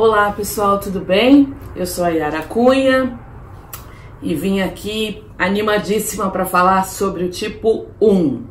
Olá 0.00 0.30
pessoal, 0.30 0.78
tudo 0.78 1.00
bem? 1.00 1.52
Eu 1.74 1.84
sou 1.84 2.04
a 2.04 2.08
Yara 2.10 2.44
Cunha 2.44 3.18
e 4.22 4.32
vim 4.32 4.60
aqui 4.60 5.24
animadíssima 5.36 6.30
para 6.30 6.46
falar 6.46 6.84
sobre 6.84 7.24
o 7.24 7.30
tipo 7.30 7.86
1. 8.00 8.44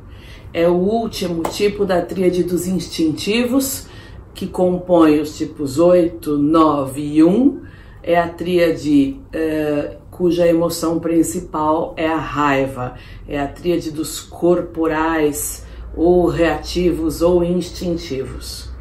É 0.53 0.67
o 0.67 0.73
último 0.73 1.43
tipo 1.43 1.85
da 1.85 2.01
tríade 2.01 2.43
dos 2.43 2.67
instintivos, 2.67 3.87
que 4.33 4.45
compõe 4.45 5.21
os 5.21 5.37
tipos 5.37 5.79
8, 5.79 6.37
9 6.37 7.01
e 7.01 7.23
1. 7.23 7.61
É 8.03 8.19
a 8.19 8.27
tríade 8.27 9.17
uh, 9.33 9.95
cuja 10.11 10.45
emoção 10.45 10.99
principal 10.99 11.93
é 11.95 12.07
a 12.07 12.17
raiva, 12.17 12.95
é 13.25 13.39
a 13.39 13.47
tríade 13.47 13.89
dos 13.89 14.19
corporais 14.19 15.65
ou 15.95 16.27
reativos 16.27 17.21
ou 17.21 17.41
instintivos. 17.41 18.75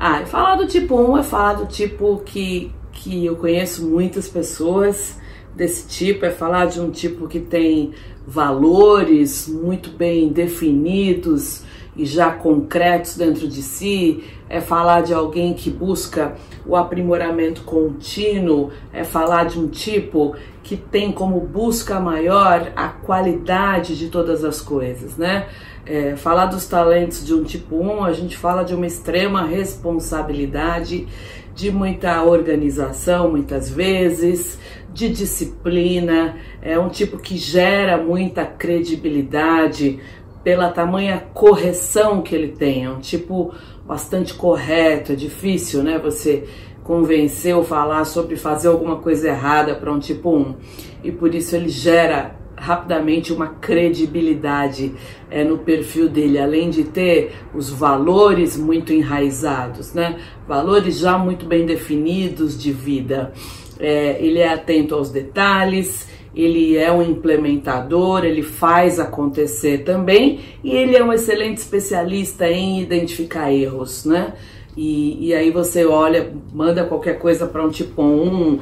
Ah, 0.00 0.24
falar 0.24 0.54
do 0.54 0.64
tipo 0.68 0.94
1 0.94 1.18
é 1.18 1.22
falar 1.24 1.54
do 1.54 1.66
tipo 1.66 2.22
que, 2.24 2.70
que 2.92 3.26
eu 3.26 3.34
conheço 3.34 3.84
muitas 3.84 4.28
pessoas 4.28 5.18
desse 5.56 5.88
tipo, 5.88 6.24
é 6.24 6.30
falar 6.30 6.66
de 6.66 6.80
um 6.80 6.88
tipo 6.88 7.26
que 7.26 7.40
tem 7.40 7.92
valores 8.24 9.48
muito 9.48 9.90
bem 9.90 10.28
definidos 10.28 11.64
e 11.96 12.06
já 12.06 12.30
concretos 12.30 13.16
dentro 13.16 13.48
de 13.48 13.60
si, 13.60 14.22
é 14.48 14.60
falar 14.60 15.00
de 15.00 15.12
alguém 15.12 15.52
que 15.52 15.68
busca 15.68 16.36
o 16.64 16.76
aprimoramento 16.76 17.62
contínuo, 17.62 18.70
é 18.92 19.02
falar 19.02 19.46
de 19.46 19.58
um 19.58 19.66
tipo 19.66 20.36
que 20.62 20.76
tem 20.76 21.10
como 21.10 21.40
busca 21.40 21.98
maior 21.98 22.70
a 22.76 22.86
qualidade 22.86 23.98
de 23.98 24.06
todas 24.10 24.44
as 24.44 24.60
coisas, 24.60 25.16
né? 25.16 25.48
É, 25.90 26.16
falar 26.16 26.46
dos 26.46 26.66
talentos 26.66 27.24
de 27.24 27.32
um 27.32 27.42
tipo 27.42 27.76
1, 27.76 28.04
a 28.04 28.12
gente 28.12 28.36
fala 28.36 28.62
de 28.62 28.74
uma 28.74 28.86
extrema 28.86 29.46
responsabilidade, 29.46 31.08
de 31.54 31.70
muita 31.70 32.22
organização, 32.22 33.30
muitas 33.30 33.70
vezes, 33.70 34.58
de 34.92 35.08
disciplina, 35.08 36.36
é 36.60 36.78
um 36.78 36.90
tipo 36.90 37.16
que 37.16 37.38
gera 37.38 37.96
muita 37.96 38.44
credibilidade 38.44 39.98
pela 40.44 40.70
tamanha 40.70 41.26
correção 41.32 42.20
que 42.20 42.34
ele 42.34 42.48
tem, 42.48 42.84
é 42.84 42.90
um 42.90 43.00
tipo 43.00 43.54
bastante 43.86 44.34
correto, 44.34 45.12
é 45.12 45.16
difícil, 45.16 45.82
né, 45.82 45.98
você 45.98 46.46
convencer 46.84 47.56
ou 47.56 47.64
falar 47.64 48.04
sobre 48.04 48.36
fazer 48.36 48.68
alguma 48.68 48.96
coisa 48.96 49.28
errada 49.28 49.74
para 49.74 49.90
um 49.90 49.98
tipo 49.98 50.30
1. 50.30 50.54
E 51.02 51.10
por 51.10 51.34
isso 51.34 51.56
ele 51.56 51.68
gera 51.68 52.37
rapidamente 52.60 53.32
uma 53.32 53.48
credibilidade 53.48 54.92
é, 55.30 55.44
no 55.44 55.58
perfil 55.58 56.08
dele, 56.08 56.38
além 56.38 56.70
de 56.70 56.84
ter 56.84 57.32
os 57.54 57.70
valores 57.70 58.56
muito 58.56 58.92
enraizados, 58.92 59.94
né? 59.94 60.18
Valores 60.46 60.98
já 60.98 61.16
muito 61.16 61.46
bem 61.46 61.64
definidos 61.64 62.60
de 62.60 62.72
vida. 62.72 63.32
É, 63.78 64.18
ele 64.20 64.40
é 64.40 64.52
atento 64.52 64.94
aos 64.94 65.10
detalhes, 65.10 66.08
ele 66.34 66.76
é 66.76 66.90
um 66.92 67.02
implementador, 67.02 68.24
ele 68.24 68.42
faz 68.42 69.00
acontecer 69.00 69.78
também 69.78 70.40
e 70.62 70.70
ele 70.70 70.96
é 70.96 71.02
um 71.02 71.12
excelente 71.12 71.58
especialista 71.58 72.48
em 72.48 72.80
identificar 72.80 73.52
erros, 73.52 74.04
né? 74.04 74.34
E, 74.78 75.26
e 75.26 75.34
aí 75.34 75.50
você 75.50 75.84
olha, 75.84 76.32
manda 76.54 76.84
qualquer 76.84 77.18
coisa 77.18 77.48
para 77.48 77.66
um 77.66 77.68
tipo 77.68 78.00
1, 78.00 78.06
um 78.06 78.60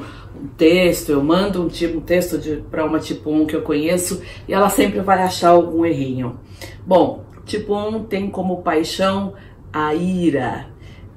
texto, 0.57 1.11
eu 1.11 1.23
mando 1.23 1.61
um, 1.61 1.67
tipo, 1.67 1.99
um 1.99 2.01
texto 2.01 2.39
para 2.71 2.83
uma 2.83 2.97
tipo 2.97 3.29
1 3.29 3.45
que 3.45 3.55
eu 3.55 3.61
conheço 3.61 4.23
e 4.47 4.51
ela 4.51 4.67
sempre 4.67 4.99
vai 5.01 5.21
achar 5.21 5.49
algum 5.49 5.85
errinho. 5.85 6.39
Bom, 6.83 7.23
tipo 7.45 7.75
1 7.75 8.05
tem 8.05 8.31
como 8.31 8.63
paixão 8.63 9.35
a 9.71 9.93
ira. 9.93 10.65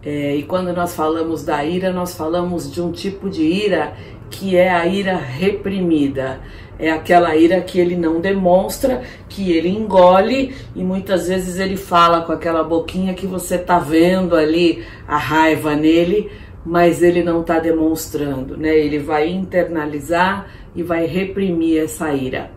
É, 0.03 0.35
e 0.35 0.43
quando 0.45 0.73
nós 0.73 0.95
falamos 0.95 1.45
da 1.45 1.63
ira, 1.65 1.93
nós 1.93 2.15
falamos 2.15 2.73
de 2.73 2.81
um 2.81 2.91
tipo 2.91 3.29
de 3.29 3.43
ira 3.43 3.95
que 4.31 4.57
é 4.57 4.71
a 4.71 4.87
ira 4.87 5.17
reprimida. 5.17 6.41
É 6.79 6.91
aquela 6.91 7.37
ira 7.37 7.61
que 7.61 7.79
ele 7.79 7.97
não 7.97 8.21
demonstra, 8.21 9.03
que 9.29 9.53
ele 9.53 9.69
engole 9.69 10.55
e 10.75 10.83
muitas 10.83 11.29
vezes 11.29 11.59
ele 11.59 11.77
fala 11.77 12.23
com 12.23 12.33
aquela 12.33 12.65
boquinha 12.65 13.13
que 13.13 13.27
você 13.27 13.59
tá 13.59 13.79
vendo 13.79 14.35
ali 14.35 14.83
a 15.07 15.19
raiva 15.19 15.75
nele, 15.75 16.31
mas 16.65 17.03
ele 17.03 17.23
não 17.23 17.43
está 17.43 17.59
demonstrando, 17.59 18.57
né? 18.57 18.75
Ele 18.79 18.99
vai 18.99 19.29
internalizar 19.29 20.49
e 20.75 20.83
vai 20.83 21.05
reprimir 21.05 21.83
essa 21.83 22.15
ira. 22.15 22.51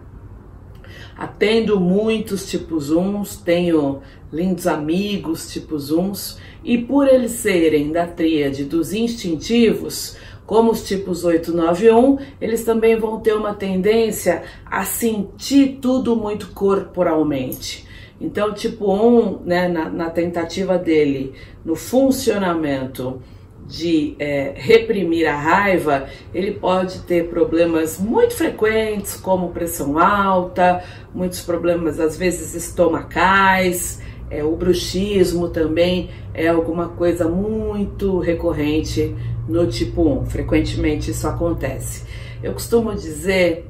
Atendo 1.17 1.79
muitos 1.79 2.49
tipos 2.49 2.91
uns, 2.91 3.35
tenho 3.35 4.01
lindos 4.31 4.65
amigos 4.65 5.51
tipos 5.51 5.91
uns, 5.91 6.39
e 6.63 6.77
por 6.77 7.07
eles 7.07 7.31
serem 7.31 7.91
da 7.91 8.05
tríade 8.07 8.63
dos 8.63 8.93
instintivos, 8.93 10.15
como 10.45 10.71
os 10.71 10.85
tipos 10.85 11.23
891, 11.23 12.17
eles 12.39 12.63
também 12.63 12.97
vão 12.97 13.19
ter 13.19 13.33
uma 13.33 13.53
tendência 13.53 14.43
a 14.65 14.83
sentir 14.83 15.79
tudo 15.81 16.15
muito 16.15 16.49
corporalmente. 16.51 17.87
Então, 18.19 18.53
tipo 18.53 18.93
1, 18.93 19.41
né, 19.45 19.67
na, 19.67 19.89
na 19.89 20.09
tentativa 20.09 20.77
dele, 20.77 21.33
no 21.65 21.75
funcionamento 21.75 23.21
de 23.65 24.15
é, 24.19 24.53
reprimir 24.55 25.25
a 25.25 25.35
raiva, 25.35 26.07
ele 26.33 26.51
pode 26.51 26.99
ter 26.99 27.29
problemas 27.29 27.97
muito 27.97 28.35
frequentes, 28.35 29.15
como 29.15 29.49
pressão 29.51 29.97
alta, 29.97 30.83
muitos 31.13 31.41
problemas, 31.41 31.99
às 31.99 32.17
vezes, 32.17 32.53
estomacais. 32.53 34.01
É, 34.33 34.43
o 34.43 34.55
bruxismo 34.55 35.47
também 35.49 36.09
é 36.33 36.47
alguma 36.47 36.89
coisa 36.89 37.27
muito 37.29 38.17
recorrente 38.17 39.15
no 39.47 39.67
tipo 39.67 40.01
1. 40.01 40.25
Frequentemente 40.25 41.11
isso 41.11 41.27
acontece. 41.27 42.03
Eu 42.41 42.53
costumo 42.53 42.95
dizer 42.95 43.69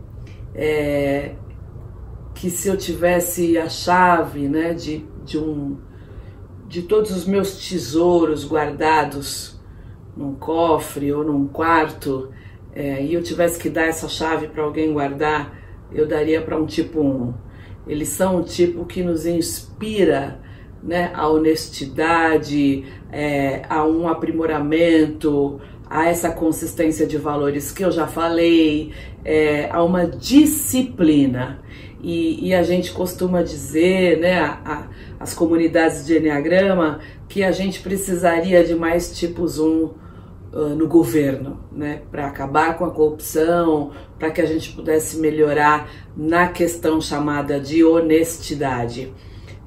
é, 0.56 1.32
que 2.34 2.50
se 2.50 2.70
eu 2.70 2.78
tivesse 2.78 3.58
a 3.58 3.68
chave 3.68 4.48
né, 4.48 4.74
de, 4.74 5.06
de, 5.26 5.38
um, 5.38 5.76
de 6.66 6.84
todos 6.84 7.12
os 7.12 7.26
meus 7.26 7.68
tesouros 7.68 8.48
guardados 8.48 9.60
num 10.16 10.34
cofre 10.34 11.12
ou 11.12 11.26
num 11.26 11.46
quarto 11.46 12.30
é, 12.74 13.04
e 13.04 13.14
eu 13.14 13.22
tivesse 13.22 13.60
que 13.60 13.70
dar 13.70 13.84
essa 13.84 14.08
chave 14.08 14.48
para 14.48 14.64
alguém 14.64 14.94
guardar, 14.94 15.60
eu 15.92 16.08
daria 16.08 16.42
para 16.42 16.56
um 16.56 16.66
tipo 16.66 17.02
1. 17.02 17.34
Eles 17.86 18.08
são 18.08 18.38
um 18.38 18.44
tipo 18.44 18.86
que 18.86 19.04
nos 19.04 19.26
inspira 19.26 20.42
né, 20.84 21.12
a 21.14 21.28
honestidade, 21.28 22.84
é, 23.12 23.62
a 23.70 23.86
um 23.86 24.08
aprimoramento, 24.08 25.62
a 25.90 26.08
essa 26.08 26.32
consistência 26.32 27.06
de 27.06 27.18
valores 27.18 27.72
que 27.72 27.84
eu 27.84 27.92
já 27.92 28.08
falei, 28.08 28.92
é, 29.24 29.70
a 29.72 29.84
uma 29.84 30.06
disciplina. 30.06 31.62
E, 32.02 32.50
e, 32.50 32.54
a 32.54 32.64
gente 32.64 32.92
costuma 32.92 33.42
dizer, 33.42 34.20
né, 34.20 34.40
a, 34.40 34.60
a, 34.66 34.88
as 35.22 35.34
comunidades 35.34 36.06
de 36.06 36.18
Enneagrama, 36.18 37.00
que 37.30 37.44
a 37.44 37.52
gente 37.52 37.80
precisaria 37.80 38.62
de 38.64 38.76
mais 38.76 39.18
tipos 39.18 39.58
1 39.58 39.66
uh, 39.66 39.94
no 40.76 40.86
governo, 40.86 41.60
né, 41.72 42.02
para 42.12 42.28
acabar 42.28 42.78
com 42.78 42.84
a 42.84 42.92
corrupção, 42.92 43.92
para 44.20 44.32
que 44.32 44.42
a 44.42 44.46
gente 44.46 44.72
pudesse 44.72 45.18
melhorar 45.18 45.90
na 46.16 46.48
questão 46.48 47.00
chamada 47.00 47.58
de 47.58 47.86
honestidade. 47.86 49.14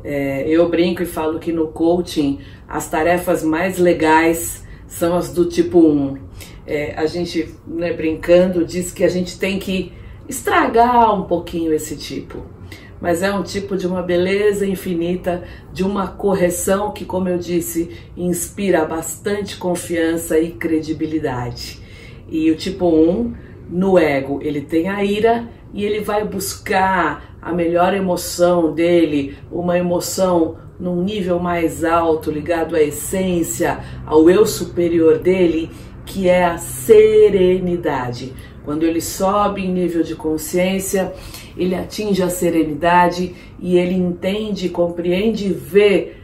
É, 0.08 0.48
eu 0.48 0.68
brinco 0.68 1.02
e 1.02 1.06
falo 1.06 1.40
que 1.40 1.50
no 1.52 1.66
coaching 1.66 2.38
as 2.68 2.88
tarefas 2.88 3.42
mais 3.42 3.76
legais 3.76 4.64
são 4.86 5.16
as 5.16 5.32
do 5.32 5.46
tipo 5.46 5.80
1. 5.80 6.16
É, 6.64 6.94
a 6.96 7.06
gente, 7.06 7.52
né, 7.66 7.92
brincando, 7.92 8.64
diz 8.64 8.92
que 8.92 9.02
a 9.02 9.08
gente 9.08 9.36
tem 9.38 9.58
que 9.58 9.92
estragar 10.28 11.12
um 11.12 11.24
pouquinho 11.24 11.72
esse 11.72 11.96
tipo 11.96 12.56
mas 13.00 13.22
é 13.22 13.32
um 13.32 13.42
tipo 13.42 13.76
de 13.76 13.86
uma 13.86 14.02
beleza 14.02 14.66
infinita, 14.66 15.44
de 15.72 15.84
uma 15.84 16.08
correção 16.08 16.92
que, 16.92 17.04
como 17.04 17.28
eu 17.28 17.38
disse, 17.38 17.90
inspira 18.16 18.84
bastante 18.84 19.56
confiança 19.56 20.38
e 20.38 20.52
credibilidade. 20.52 21.80
E 22.28 22.50
o 22.50 22.56
tipo 22.56 22.88
1, 22.88 23.34
no 23.68 23.98
ego, 23.98 24.40
ele 24.42 24.60
tem 24.60 24.88
a 24.88 25.04
ira 25.04 25.48
e 25.74 25.84
ele 25.84 26.00
vai 26.00 26.24
buscar 26.24 27.35
a 27.46 27.52
melhor 27.52 27.94
emoção 27.94 28.72
dele, 28.72 29.36
uma 29.52 29.78
emoção 29.78 30.56
num 30.80 31.00
nível 31.04 31.38
mais 31.38 31.84
alto, 31.84 32.28
ligado 32.28 32.74
à 32.74 32.82
essência, 32.82 33.78
ao 34.04 34.28
eu 34.28 34.44
superior 34.44 35.18
dele, 35.18 35.70
que 36.04 36.28
é 36.28 36.44
a 36.44 36.58
serenidade. 36.58 38.34
Quando 38.64 38.82
ele 38.82 39.00
sobe 39.00 39.64
em 39.64 39.72
nível 39.72 40.02
de 40.02 40.16
consciência, 40.16 41.14
ele 41.56 41.76
atinge 41.76 42.20
a 42.20 42.28
serenidade 42.28 43.32
e 43.60 43.78
ele 43.78 43.94
entende, 43.94 44.68
compreende 44.68 45.46
e 45.46 45.52
vê 45.52 46.14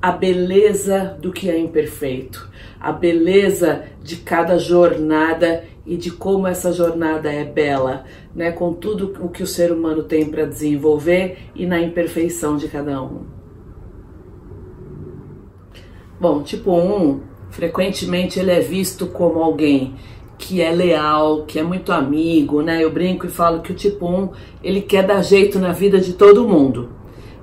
a 0.00 0.10
beleza 0.10 1.14
do 1.20 1.30
que 1.30 1.50
é 1.50 1.58
imperfeito, 1.58 2.50
a 2.80 2.90
beleza 2.90 3.84
de 4.02 4.16
cada 4.16 4.56
jornada 4.56 5.62
e 5.86 5.96
de 5.96 6.10
como 6.10 6.46
essa 6.46 6.72
jornada 6.72 7.32
é 7.32 7.44
bela, 7.44 8.04
né, 8.34 8.50
com 8.52 8.72
tudo 8.72 9.12
o 9.20 9.28
que 9.28 9.42
o 9.42 9.46
ser 9.46 9.72
humano 9.72 10.02
tem 10.02 10.26
para 10.26 10.44
desenvolver 10.44 11.38
e 11.54 11.66
na 11.66 11.80
imperfeição 11.80 12.56
de 12.56 12.68
cada 12.68 13.02
um. 13.02 13.22
Bom, 16.20 16.42
tipo 16.42 16.70
1, 16.70 17.02
um, 17.02 17.20
frequentemente 17.50 18.38
ele 18.38 18.50
é 18.50 18.60
visto 18.60 19.06
como 19.06 19.42
alguém 19.42 19.94
que 20.36 20.60
é 20.62 20.70
leal, 20.70 21.44
que 21.44 21.58
é 21.58 21.62
muito 21.62 21.92
amigo, 21.92 22.62
né? 22.62 22.82
Eu 22.82 22.90
brinco 22.90 23.26
e 23.26 23.30
falo 23.30 23.60
que 23.60 23.72
o 23.72 23.74
tipo 23.74 24.06
1, 24.06 24.30
ele 24.62 24.80
quer 24.80 25.06
dar 25.06 25.22
jeito 25.22 25.58
na 25.58 25.72
vida 25.72 25.98
de 26.00 26.14
todo 26.14 26.48
mundo, 26.48 26.88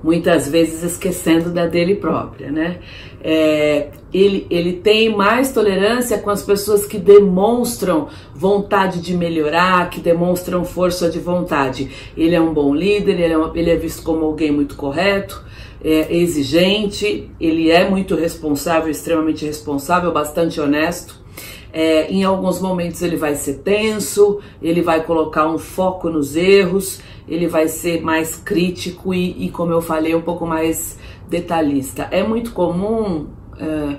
muitas 0.03 0.47
vezes 0.47 0.83
esquecendo 0.83 1.49
da 1.49 1.65
dele 1.65 1.95
própria, 1.95 2.51
né? 2.51 2.79
É, 3.23 3.89
ele, 4.13 4.47
ele 4.49 4.73
tem 4.73 5.15
mais 5.15 5.51
tolerância 5.51 6.17
com 6.19 6.29
as 6.29 6.43
pessoas 6.43 6.85
que 6.85 6.97
demonstram 6.97 8.07
vontade 8.33 9.01
de 9.01 9.15
melhorar, 9.15 9.89
que 9.89 9.99
demonstram 9.99 10.63
força 10.63 11.09
de 11.09 11.19
vontade. 11.19 11.89
Ele 12.15 12.35
é 12.35 12.41
um 12.41 12.53
bom 12.53 12.73
líder, 12.73 13.19
ele 13.19 13.33
é, 13.33 13.51
ele 13.55 13.69
é 13.71 13.75
visto 13.75 14.03
como 14.03 14.25
alguém 14.25 14.51
muito 14.51 14.75
correto, 14.75 15.43
é 15.83 16.15
exigente, 16.15 17.29
ele 17.39 17.69
é 17.69 17.89
muito 17.89 18.15
responsável, 18.15 18.89
extremamente 18.89 19.45
responsável, 19.45 20.11
bastante 20.11 20.59
honesto. 20.59 21.26
É, 21.71 22.09
em 22.11 22.23
alguns 22.23 22.61
momentos 22.61 23.01
ele 23.01 23.17
vai 23.17 23.35
ser 23.35 23.55
tenso, 23.55 24.39
ele 24.61 24.81
vai 24.81 25.03
colocar 25.03 25.47
um 25.47 25.57
foco 25.57 26.09
nos 26.09 26.35
erros, 26.35 27.01
ele 27.27 27.47
vai 27.47 27.67
ser 27.67 28.01
mais 28.01 28.35
crítico 28.35 29.13
e, 29.13 29.45
e 29.45 29.49
como 29.49 29.71
eu 29.71 29.81
falei, 29.81 30.15
um 30.15 30.21
pouco 30.21 30.45
mais 30.45 30.97
detalhista. 31.29 32.07
É 32.09 32.23
muito 32.23 32.51
comum, 32.51 33.27
é, 33.59 33.97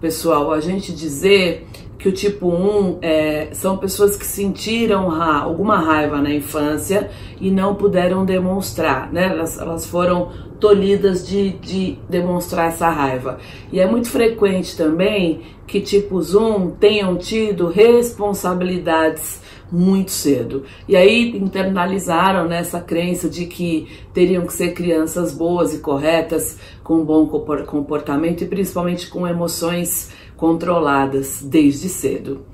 pessoal, 0.00 0.52
a 0.52 0.60
gente 0.60 0.92
dizer 0.92 1.66
que 1.98 2.08
o 2.08 2.12
tipo 2.12 2.48
1 2.48 2.98
é, 3.00 3.48
são 3.52 3.76
pessoas 3.78 4.16
que 4.16 4.26
sentiram 4.26 5.08
ra 5.08 5.38
alguma 5.38 5.78
raiva 5.78 6.20
na 6.20 6.32
infância 6.32 7.10
e 7.40 7.50
não 7.50 7.74
puderam 7.74 8.24
demonstrar, 8.24 9.12
né? 9.12 9.28
Elas, 9.30 9.58
elas 9.58 9.86
foram 9.86 10.30
tolhidas 10.60 11.26
de, 11.26 11.50
de 11.50 11.98
demonstrar 12.08 12.68
essa 12.68 12.88
raiva. 12.88 13.38
E 13.72 13.80
é 13.80 13.86
muito 13.86 14.08
frequente 14.08 14.76
também 14.76 15.42
que 15.66 15.80
tipos 15.80 16.34
1 16.34 16.72
tenham 16.72 17.16
tido 17.16 17.68
responsabilidades 17.68 19.40
muito 19.70 20.12
cedo. 20.12 20.64
E 20.88 20.96
aí 20.96 21.36
internalizaram 21.36 22.46
nessa 22.46 22.80
crença 22.80 23.28
de 23.28 23.46
que 23.46 23.88
teriam 24.12 24.46
que 24.46 24.52
ser 24.52 24.72
crianças 24.72 25.34
boas 25.34 25.74
e 25.74 25.78
corretas, 25.78 26.58
com 26.82 27.04
bom 27.04 27.26
comportamento 27.26 28.42
e 28.42 28.46
principalmente 28.46 29.08
com 29.08 29.26
emoções 29.26 30.12
controladas 30.36 31.42
desde 31.42 31.88
cedo. 31.88 32.44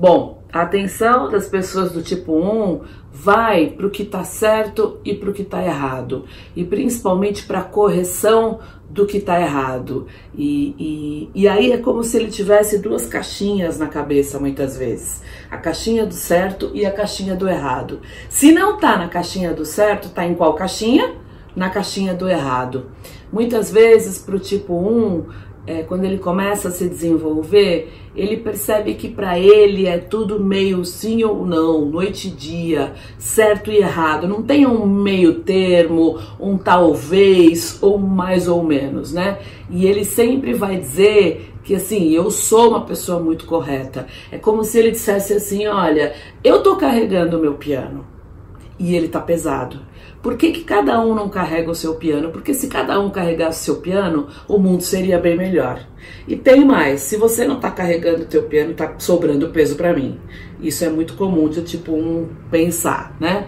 Bom, 0.00 0.44
a 0.52 0.62
atenção 0.62 1.28
das 1.28 1.48
pessoas 1.48 1.90
do 1.90 2.04
tipo 2.04 2.32
1 2.32 2.82
vai 3.12 3.66
para 3.66 3.84
o 3.84 3.90
que 3.90 4.04
está 4.04 4.22
certo 4.22 5.00
e 5.04 5.12
para 5.12 5.28
o 5.28 5.32
que 5.32 5.42
está 5.42 5.60
errado, 5.60 6.24
e 6.54 6.62
principalmente 6.62 7.44
para 7.44 7.58
a 7.58 7.64
correção 7.64 8.60
do 8.88 9.04
que 9.04 9.16
está 9.16 9.40
errado. 9.40 10.06
E, 10.36 10.76
e, 10.78 11.30
e 11.34 11.48
aí 11.48 11.72
é 11.72 11.78
como 11.78 12.04
se 12.04 12.16
ele 12.16 12.30
tivesse 12.30 12.78
duas 12.78 13.08
caixinhas 13.08 13.76
na 13.76 13.88
cabeça, 13.88 14.38
muitas 14.38 14.78
vezes: 14.78 15.20
a 15.50 15.56
caixinha 15.56 16.06
do 16.06 16.14
certo 16.14 16.70
e 16.72 16.86
a 16.86 16.92
caixinha 16.92 17.34
do 17.34 17.48
errado. 17.48 18.00
Se 18.28 18.52
não 18.52 18.76
está 18.76 18.96
na 18.96 19.08
caixinha 19.08 19.52
do 19.52 19.64
certo, 19.64 20.06
está 20.06 20.24
em 20.24 20.36
qual 20.36 20.54
caixinha? 20.54 21.16
Na 21.56 21.70
caixinha 21.70 22.14
do 22.14 22.28
errado. 22.28 22.86
Muitas 23.32 23.68
vezes, 23.72 24.18
para 24.18 24.36
o 24.36 24.38
tipo 24.38 24.74
1, 24.74 25.26
é, 25.68 25.82
quando 25.82 26.04
ele 26.04 26.16
começa 26.16 26.68
a 26.68 26.70
se 26.70 26.88
desenvolver, 26.88 27.92
ele 28.16 28.38
percebe 28.38 28.94
que 28.94 29.06
para 29.06 29.38
ele 29.38 29.86
é 29.86 29.98
tudo 29.98 30.42
meio 30.42 30.82
sim 30.82 31.22
ou 31.22 31.44
não, 31.44 31.84
noite 31.84 32.28
e 32.28 32.30
dia, 32.30 32.94
certo 33.18 33.70
e 33.70 33.76
errado. 33.76 34.26
Não 34.26 34.42
tem 34.42 34.66
um 34.66 34.86
meio 34.86 35.40
termo, 35.40 36.18
um 36.40 36.56
talvez 36.56 37.76
ou 37.82 37.98
mais 37.98 38.48
ou 38.48 38.62
menos, 38.62 39.12
né? 39.12 39.40
E 39.68 39.84
ele 39.84 40.06
sempre 40.06 40.54
vai 40.54 40.78
dizer 40.78 41.52
que 41.62 41.74
assim, 41.74 42.08
eu 42.12 42.30
sou 42.30 42.70
uma 42.70 42.86
pessoa 42.86 43.20
muito 43.20 43.44
correta. 43.44 44.06
É 44.32 44.38
como 44.38 44.64
se 44.64 44.78
ele 44.78 44.92
dissesse 44.92 45.34
assim: 45.34 45.66
olha, 45.66 46.14
eu 46.42 46.62
tô 46.62 46.76
carregando 46.76 47.36
o 47.36 47.40
meu 47.42 47.54
piano 47.54 48.06
e 48.78 48.96
ele 48.96 49.08
tá 49.08 49.20
pesado. 49.20 49.80
Por 50.22 50.36
que, 50.36 50.50
que 50.50 50.64
cada 50.64 51.00
um 51.00 51.14
não 51.14 51.28
carrega 51.28 51.70
o 51.70 51.74
seu 51.74 51.94
piano? 51.94 52.30
Porque 52.30 52.52
se 52.52 52.66
cada 52.66 52.98
um 52.98 53.08
carregasse 53.08 53.62
o 53.62 53.64
seu 53.64 53.76
piano, 53.76 54.26
o 54.48 54.58
mundo 54.58 54.82
seria 54.82 55.18
bem 55.18 55.36
melhor. 55.36 55.80
E 56.26 56.34
tem 56.34 56.64
mais, 56.64 57.02
se 57.02 57.16
você 57.16 57.46
não 57.46 57.56
está 57.56 57.70
carregando 57.70 58.22
o 58.22 58.26
teu 58.26 58.42
piano, 58.42 58.72
está 58.72 58.94
sobrando 58.98 59.48
peso 59.50 59.76
para 59.76 59.94
mim. 59.94 60.18
Isso 60.60 60.84
é 60.84 60.88
muito 60.88 61.14
comum 61.14 61.48
de 61.48 61.62
tipo 61.62 61.92
um 61.92 62.28
pensar, 62.50 63.16
né? 63.20 63.46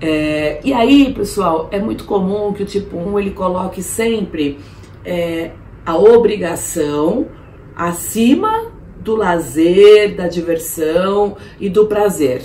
É, 0.00 0.60
e 0.64 0.72
aí, 0.72 1.12
pessoal, 1.12 1.68
é 1.72 1.80
muito 1.80 2.04
comum 2.04 2.52
que 2.52 2.62
o 2.62 2.66
tipo 2.66 2.96
1 2.96 3.18
ele 3.18 3.30
coloque 3.30 3.82
sempre 3.82 4.58
é, 5.04 5.52
a 5.84 5.96
obrigação 5.96 7.26
acima 7.74 8.72
do 9.00 9.16
lazer, 9.16 10.14
da 10.14 10.28
diversão 10.28 11.36
e 11.58 11.68
do 11.68 11.86
prazer 11.86 12.42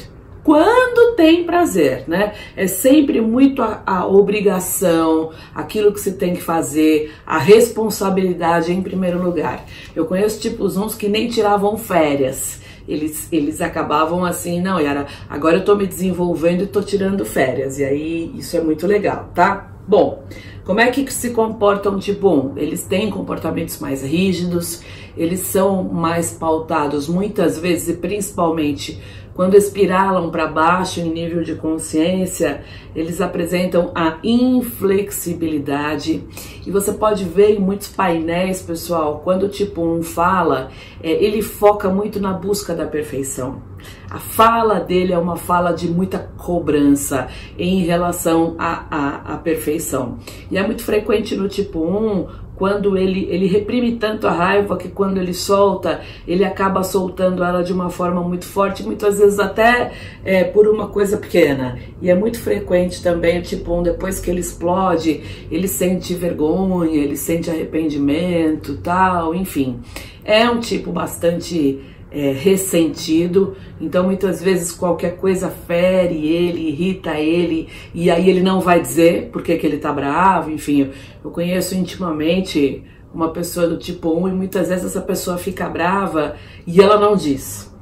quando 0.47 1.13
tem 1.17 1.43
prazer, 1.43 2.05
né? 2.07 2.33
É 2.55 2.67
sempre 2.67 3.19
muito 3.19 3.61
a, 3.61 3.83
a, 3.85 4.07
obrigação, 4.07 5.31
aquilo 5.53 5.91
que 5.91 5.99
você 5.99 6.13
tem 6.13 6.35
que 6.35 6.41
fazer, 6.41 7.13
a 7.25 7.37
responsabilidade 7.37 8.71
em 8.71 8.81
primeiro 8.81 9.21
lugar. 9.21 9.65
Eu 9.93 10.05
conheço 10.05 10.39
tipos 10.39 10.77
uns 10.77 10.95
que 10.95 11.09
nem 11.09 11.27
tiravam 11.27 11.75
férias. 11.75 12.61
Eles, 12.87 13.27
eles 13.29 13.59
acabavam 13.59 14.23
assim, 14.23 14.61
não, 14.61 14.79
Yara, 14.79 15.07
agora 15.29 15.57
eu 15.57 15.65
tô 15.65 15.75
me 15.75 15.85
desenvolvendo 15.85 16.63
e 16.63 16.67
tô 16.67 16.81
tirando 16.81 17.25
férias. 17.25 17.77
E 17.77 17.83
aí 17.83 18.31
isso 18.37 18.55
é 18.55 18.61
muito 18.61 18.87
legal, 18.87 19.29
tá? 19.35 19.73
Bom, 19.85 20.23
como 20.67 20.79
é 20.81 20.91
que 20.91 21.09
se 21.13 21.29
comportam 21.29 21.97
de 21.97 22.11
bom? 22.11 22.51
Eles 22.57 22.83
têm 22.83 23.09
comportamentos 23.09 23.79
mais 23.79 24.03
rígidos, 24.03 24.81
eles 25.15 25.39
são 25.39 25.81
mais 25.81 26.33
pautados 26.33 27.07
muitas 27.07 27.57
vezes 27.57 27.87
e 27.87 27.93
principalmente 27.93 29.01
quando 29.33 29.55
espiralam 29.55 30.29
para 30.29 30.45
baixo 30.47 30.99
em 30.99 31.09
nível 31.09 31.41
de 31.41 31.55
consciência, 31.55 32.65
eles 32.93 33.21
apresentam 33.21 33.93
a 33.95 34.17
inflexibilidade. 34.23 36.23
E 36.65 36.71
você 36.71 36.91
pode 36.91 37.23
ver 37.23 37.51
em 37.51 37.59
muitos 37.59 37.87
painéis, 37.87 38.61
pessoal, 38.63 39.21
quando 39.23 39.43
o 39.43 39.49
tipo 39.49 39.81
1 39.81 40.01
fala, 40.01 40.71
é, 41.01 41.11
ele 41.11 41.43
foca 41.43 41.87
muito 41.87 42.19
na 42.19 42.33
busca 42.33 42.73
da 42.73 42.87
perfeição. 42.87 43.61
A 44.09 44.19
fala 44.19 44.79
dele 44.79 45.13
é 45.13 45.17
uma 45.17 45.35
fala 45.35 45.71
de 45.71 45.89
muita 45.89 46.19
cobrança 46.37 47.27
em 47.57 47.83
relação 47.83 48.55
à, 48.57 49.33
à, 49.33 49.37
perfeição. 49.37 50.17
E 50.49 50.57
é 50.57 50.65
muito 50.65 50.83
frequente 50.83 51.35
no 51.35 51.47
tipo 51.47 51.79
1 51.79 52.47
quando 52.57 52.97
ele, 52.97 53.27
ele 53.29 53.45
reprime 53.45 53.97
tanto 53.97 54.27
a 54.27 54.31
raiva 54.31 54.75
que 54.77 54.89
quando 54.89 55.17
ele 55.17 55.33
solta, 55.33 56.01
ele 56.27 56.43
acaba 56.43 56.83
soltando 56.83 57.43
ela 57.43 57.61
de 57.61 57.71
uma 57.71 57.89
forma 57.89 58.21
muito 58.21 58.45
forte, 58.45 58.83
muitas 58.83 59.19
vezes 59.19 59.39
até 59.39 59.91
é, 60.25 60.43
por 60.43 60.67
uma 60.67 60.87
coisa 60.87 61.17
pequena. 61.17 61.77
E 62.01 62.09
é 62.09 62.15
muito 62.15 62.39
frequente 62.39 63.01
também, 63.03 63.41
tipo, 63.41 63.73
um, 63.73 63.83
depois 63.83 64.19
que 64.19 64.31
ele 64.31 64.39
explode, 64.39 65.21
ele 65.51 65.67
sente 65.67 66.15
vergonha, 66.15 66.97
ele 66.97 67.15
sente 67.15 67.49
arrependimento, 67.49 68.77
tal, 68.77 69.35
enfim. 69.35 69.79
É 70.25 70.49
um 70.49 70.59
tipo 70.59 70.91
bastante 70.91 71.79
é, 72.11 72.31
ressentido, 72.31 73.55
então 73.79 74.03
muitas 74.03 74.41
vezes 74.41 74.71
qualquer 74.71 75.17
coisa 75.17 75.49
fere 75.49 76.25
ele, 76.27 76.69
irrita 76.69 77.19
ele, 77.19 77.67
e 77.93 78.09
aí 78.09 78.29
ele 78.29 78.41
não 78.41 78.61
vai 78.61 78.81
dizer 78.81 79.29
porque 79.31 79.57
que 79.57 79.65
ele 79.65 79.77
tá 79.77 79.91
bravo, 79.91 80.51
enfim. 80.51 80.91
Eu 81.23 81.31
conheço 81.31 81.75
intimamente 81.75 82.83
uma 83.13 83.29
pessoa 83.29 83.67
do 83.67 83.77
tipo 83.77 84.13
1 84.13 84.29
e 84.29 84.31
muitas 84.31 84.69
vezes 84.69 84.85
essa 84.85 85.01
pessoa 85.01 85.37
fica 85.37 85.67
brava 85.67 86.35
e 86.65 86.81
ela 86.81 86.99
não 86.99 87.15
diz. 87.15 87.73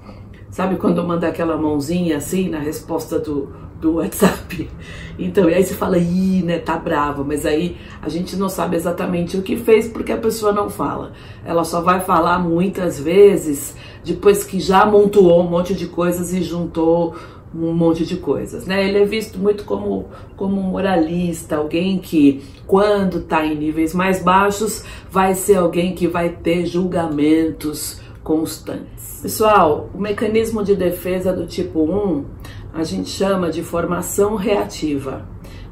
Sabe 0.50 0.78
quando 0.78 1.04
manda 1.04 1.28
aquela 1.28 1.58
mãozinha 1.58 2.18
assim 2.18 2.50
na 2.50 2.60
resposta 2.60 3.20
do, 3.20 3.54
do 3.80 3.96
WhatsApp? 3.96 4.70
Então, 5.18 5.50
e 5.50 5.54
aí 5.54 5.64
você 5.64 5.74
fala, 5.74 5.98
ih, 5.98 6.44
né, 6.44 6.60
tá 6.60 6.78
brava, 6.78 7.24
mas 7.24 7.46
aí 7.46 7.78
a 8.02 8.10
gente 8.10 8.36
não 8.36 8.50
sabe 8.50 8.76
exatamente 8.76 9.38
o 9.38 9.42
que 9.42 9.56
fez 9.56 9.88
porque 9.88 10.12
a 10.12 10.18
pessoa 10.18 10.52
não 10.52 10.70
fala. 10.70 11.14
Ela 11.46 11.64
só 11.64 11.82
vai 11.82 12.02
falar 12.02 12.40
muitas 12.40 13.00
vezes 13.00 13.76
depois 14.04 14.44
que 14.44 14.60
já 14.60 14.82
amontoou 14.82 15.42
um 15.42 15.50
monte 15.50 15.74
de 15.74 15.88
coisas 15.88 16.34
e 16.34 16.42
juntou 16.44 17.16
um 17.54 17.74
monte 17.74 18.06
de 18.06 18.18
coisas, 18.18 18.66
né? 18.66 18.86
Ele 18.88 19.00
é 19.00 19.06
visto 19.06 19.40
muito 19.40 19.64
como, 19.64 20.10
como 20.36 20.62
moralista, 20.62 21.56
alguém 21.56 21.98
que, 21.98 22.44
quando 22.68 23.20
está 23.20 23.46
em 23.46 23.56
níveis 23.56 23.94
mais 23.94 24.22
baixos, 24.22 24.84
vai 25.10 25.34
ser 25.34 25.56
alguém 25.56 25.96
que 25.96 26.06
vai 26.06 26.30
ter 26.30 26.66
julgamentos 26.66 28.02
constantes. 28.22 29.22
Pessoal, 29.22 29.90
o 29.94 30.00
mecanismo 30.00 30.64
de 30.64 30.76
defesa 30.76 31.32
do 31.32 31.48
tipo 31.48 31.82
1 31.82 32.26
a 32.76 32.84
gente 32.84 33.10
chama 33.10 33.50
de 33.50 33.64
formação 33.64 34.36
reativa. 34.36 35.26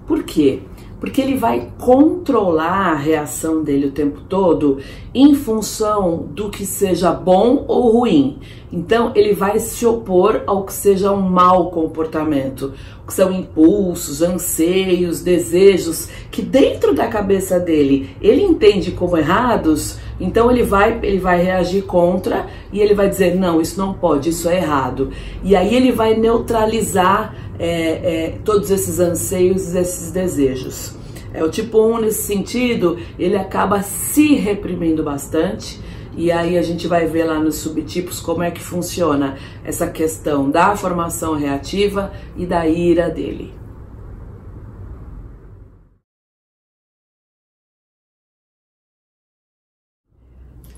Por 0.07 0.23
quê? 0.23 0.61
Porque 1.03 1.19
ele 1.19 1.35
vai 1.35 1.67
controlar 1.77 2.93
a 2.93 2.95
reação 2.95 3.61
dele 3.61 3.87
o 3.87 3.91
tempo 3.91 4.21
todo 4.21 4.77
em 5.13 5.35
função 5.35 6.29
do 6.31 6.49
que 6.49 6.65
seja 6.65 7.11
bom 7.11 7.65
ou 7.67 7.91
ruim. 7.91 8.39
Então, 8.71 9.11
ele 9.13 9.33
vai 9.33 9.59
se 9.59 9.85
opor 9.85 10.43
ao 10.47 10.63
que 10.63 10.71
seja 10.71 11.11
um 11.11 11.19
mau 11.19 11.69
comportamento, 11.71 12.71
que 13.05 13.13
são 13.13 13.33
impulsos, 13.33 14.21
anseios, 14.21 15.19
desejos 15.19 16.07
que 16.31 16.41
dentro 16.41 16.95
da 16.95 17.07
cabeça 17.07 17.59
dele 17.59 18.15
ele 18.21 18.41
entende 18.41 18.91
como 18.91 19.17
errados, 19.17 19.99
então 20.19 20.49
ele 20.49 20.63
vai, 20.63 20.97
ele 21.03 21.19
vai 21.19 21.43
reagir 21.43 21.83
contra 21.83 22.47
e 22.71 22.79
ele 22.79 22.93
vai 22.93 23.09
dizer 23.09 23.35
não, 23.35 23.59
isso 23.59 23.77
não 23.77 23.93
pode, 23.93 24.29
isso 24.29 24.47
é 24.47 24.55
errado. 24.55 25.09
E 25.43 25.53
aí 25.53 25.75
ele 25.75 25.91
vai 25.91 26.15
neutralizar 26.15 27.35
é, 27.59 27.69
é, 27.69 28.39
todos 28.43 28.71
esses 28.71 28.99
anseios, 28.99 29.73
esses 29.75 30.11
desejos. 30.11 30.95
É 31.33 31.43
o 31.43 31.49
tipo 31.49 31.79
1 31.79 32.01
nesse 32.01 32.23
sentido, 32.23 32.97
ele 33.17 33.35
acaba 33.35 33.81
se 33.81 34.35
reprimindo 34.35 35.03
bastante. 35.03 35.79
E 36.15 36.31
aí 36.31 36.59
a 36.59 36.61
gente 36.61 36.87
vai 36.87 37.07
ver 37.07 37.23
lá 37.23 37.39
nos 37.39 37.55
subtipos 37.55 38.19
como 38.19 38.43
é 38.43 38.51
que 38.51 38.61
funciona 38.61 39.35
essa 39.63 39.87
questão 39.87 40.49
da 40.49 40.75
formação 40.75 41.35
reativa 41.35 42.13
e 42.37 42.45
da 42.45 42.67
ira 42.67 43.09
dele. 43.09 43.51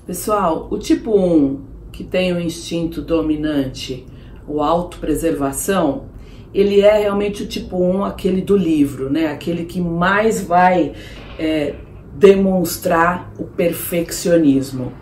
Pessoal, 0.06 0.68
o 0.70 0.78
tipo 0.78 1.18
1, 1.18 1.64
que 1.92 2.04
tem 2.04 2.32
o 2.32 2.40
instinto 2.40 3.02
dominante, 3.02 4.06
o 4.46 4.62
autopreservação, 4.62 6.04
ele 6.52 6.80
é 6.80 6.98
realmente 6.98 7.42
o 7.42 7.46
tipo 7.46 7.76
1, 7.82 8.04
aquele 8.04 8.40
do 8.40 8.56
livro, 8.56 9.10
né? 9.10 9.28
Aquele 9.28 9.64
que 9.64 9.80
mais 9.80 10.40
vai 10.40 10.92
é, 11.38 11.74
demonstrar 12.14 13.30
o 13.38 13.44
perfeccionismo. 13.44 14.92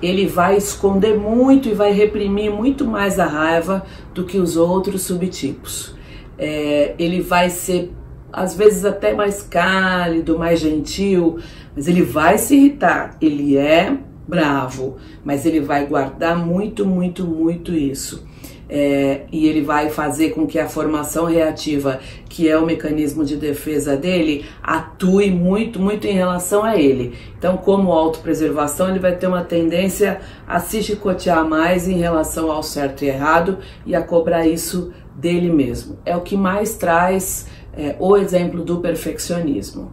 Ele 0.00 0.26
vai 0.26 0.56
esconder 0.56 1.16
muito 1.16 1.68
e 1.68 1.74
vai 1.74 1.92
reprimir 1.92 2.50
muito 2.50 2.84
mais 2.84 3.18
a 3.18 3.26
raiva 3.26 3.84
do 4.14 4.24
que 4.24 4.38
os 4.38 4.56
outros 4.56 5.02
subtipos. 5.02 5.94
É, 6.38 6.94
ele 6.98 7.20
vai 7.20 7.50
ser, 7.50 7.92
às 8.32 8.56
vezes, 8.56 8.84
até 8.84 9.14
mais 9.14 9.42
cálido, 9.42 10.38
mais 10.38 10.60
gentil, 10.60 11.38
mas 11.74 11.86
ele 11.86 12.02
vai 12.02 12.38
se 12.38 12.56
irritar. 12.56 13.16
Ele 13.20 13.56
é 13.56 13.96
bravo, 14.26 14.96
mas 15.24 15.46
ele 15.46 15.60
vai 15.60 15.86
guardar 15.86 16.36
muito, 16.36 16.86
muito, 16.86 17.24
muito 17.24 17.72
isso. 17.72 18.26
É, 18.74 19.26
e 19.30 19.46
ele 19.46 19.60
vai 19.60 19.90
fazer 19.90 20.30
com 20.30 20.46
que 20.46 20.58
a 20.58 20.66
formação 20.66 21.26
reativa, 21.26 22.00
que 22.26 22.48
é 22.48 22.56
o 22.56 22.64
mecanismo 22.64 23.22
de 23.22 23.36
defesa 23.36 23.98
dele, 23.98 24.46
atue 24.62 25.30
muito, 25.30 25.78
muito 25.78 26.06
em 26.06 26.14
relação 26.14 26.64
a 26.64 26.74
ele. 26.74 27.12
Então, 27.36 27.58
como 27.58 27.92
autopreservação, 27.92 28.88
ele 28.88 28.98
vai 28.98 29.14
ter 29.14 29.26
uma 29.26 29.44
tendência 29.44 30.22
a 30.48 30.58
se 30.58 30.82
chicotear 30.82 31.46
mais 31.46 31.86
em 31.86 31.98
relação 31.98 32.50
ao 32.50 32.62
certo 32.62 33.04
e 33.04 33.08
errado 33.08 33.58
e 33.84 33.94
a 33.94 34.00
cobrar 34.00 34.46
isso 34.46 34.90
dele 35.14 35.52
mesmo. 35.52 35.98
É 36.02 36.16
o 36.16 36.22
que 36.22 36.34
mais 36.34 36.74
traz 36.74 37.48
é, 37.76 37.94
o 37.98 38.16
exemplo 38.16 38.64
do 38.64 38.78
perfeccionismo. 38.78 39.92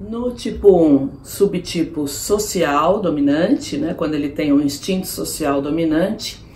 No 0.00 0.30
tipo 0.30 0.80
1, 0.80 1.24
subtipo 1.24 2.06
social 2.06 3.00
dominante, 3.00 3.76
né, 3.76 3.94
quando 3.94 4.14
ele 4.14 4.28
tem 4.28 4.52
um 4.52 4.60
instinto 4.60 5.08
social 5.08 5.60
dominante, 5.60 6.46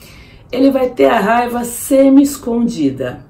ele 0.52 0.70
vai 0.70 0.90
ter 0.90 1.06
a 1.06 1.18
raiva 1.18 1.64
semi-escondida, 1.64 3.24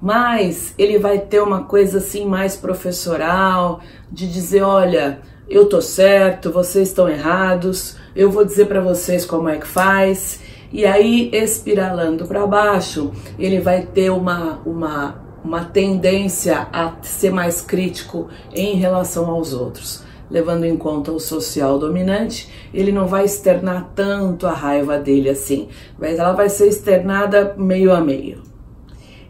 mas 0.00 0.74
ele 0.76 0.98
vai 0.98 1.18
ter 1.18 1.40
uma 1.40 1.64
coisa 1.64 1.98
assim 1.98 2.26
mais 2.26 2.56
professoral, 2.56 3.80
de 4.10 4.30
dizer: 4.30 4.62
olha, 4.62 5.20
eu 5.48 5.66
tô 5.68 5.80
certo, 5.80 6.52
vocês 6.52 6.88
estão 6.88 7.08
errados, 7.08 7.96
eu 8.14 8.30
vou 8.30 8.44
dizer 8.44 8.66
para 8.66 8.80
vocês 8.80 9.24
como 9.24 9.48
é 9.48 9.56
que 9.56 9.66
faz. 9.66 10.40
E 10.72 10.86
aí, 10.86 11.30
espiralando 11.32 12.26
para 12.26 12.46
baixo, 12.46 13.12
ele 13.38 13.60
vai 13.60 13.82
ter 13.82 14.10
uma, 14.10 14.60
uma 14.64 15.22
uma 15.44 15.64
tendência 15.64 16.68
a 16.72 16.92
ser 17.02 17.30
mais 17.30 17.60
crítico 17.60 18.28
em 18.54 18.76
relação 18.76 19.28
aos 19.28 19.52
outros. 19.52 20.04
Levando 20.32 20.64
em 20.64 20.78
conta 20.78 21.12
o 21.12 21.20
social 21.20 21.78
dominante, 21.78 22.48
ele 22.72 22.90
não 22.90 23.06
vai 23.06 23.26
externar 23.26 23.92
tanto 23.94 24.46
a 24.46 24.52
raiva 24.52 24.98
dele 24.98 25.28
assim, 25.28 25.68
mas 25.98 26.18
ela 26.18 26.32
vai 26.32 26.48
ser 26.48 26.68
externada 26.68 27.54
meio 27.58 27.92
a 27.92 28.00
meio. 28.00 28.42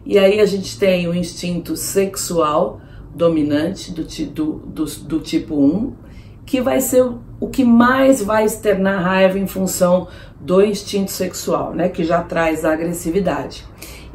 E 0.05 0.17
aí 0.17 0.39
a 0.39 0.45
gente 0.45 0.79
tem 0.79 1.05
o 1.09 1.13
instinto 1.13 1.75
sexual 1.75 2.79
dominante 3.13 3.91
do, 3.91 4.03
do, 4.03 4.53
do, 4.65 4.85
do 4.85 5.19
tipo 5.19 5.55
1, 5.55 5.93
que 6.45 6.61
vai 6.61 6.79
ser 6.79 7.05
o 7.37 7.49
que 7.49 7.65
mais 7.65 8.23
vai 8.23 8.45
externar 8.45 9.03
raiva 9.03 9.37
em 9.37 9.45
função 9.45 10.07
do 10.39 10.63
instinto 10.63 11.11
sexual, 11.11 11.73
né, 11.73 11.89
que 11.89 12.05
já 12.05 12.23
traz 12.23 12.63
a 12.63 12.71
agressividade. 12.71 13.65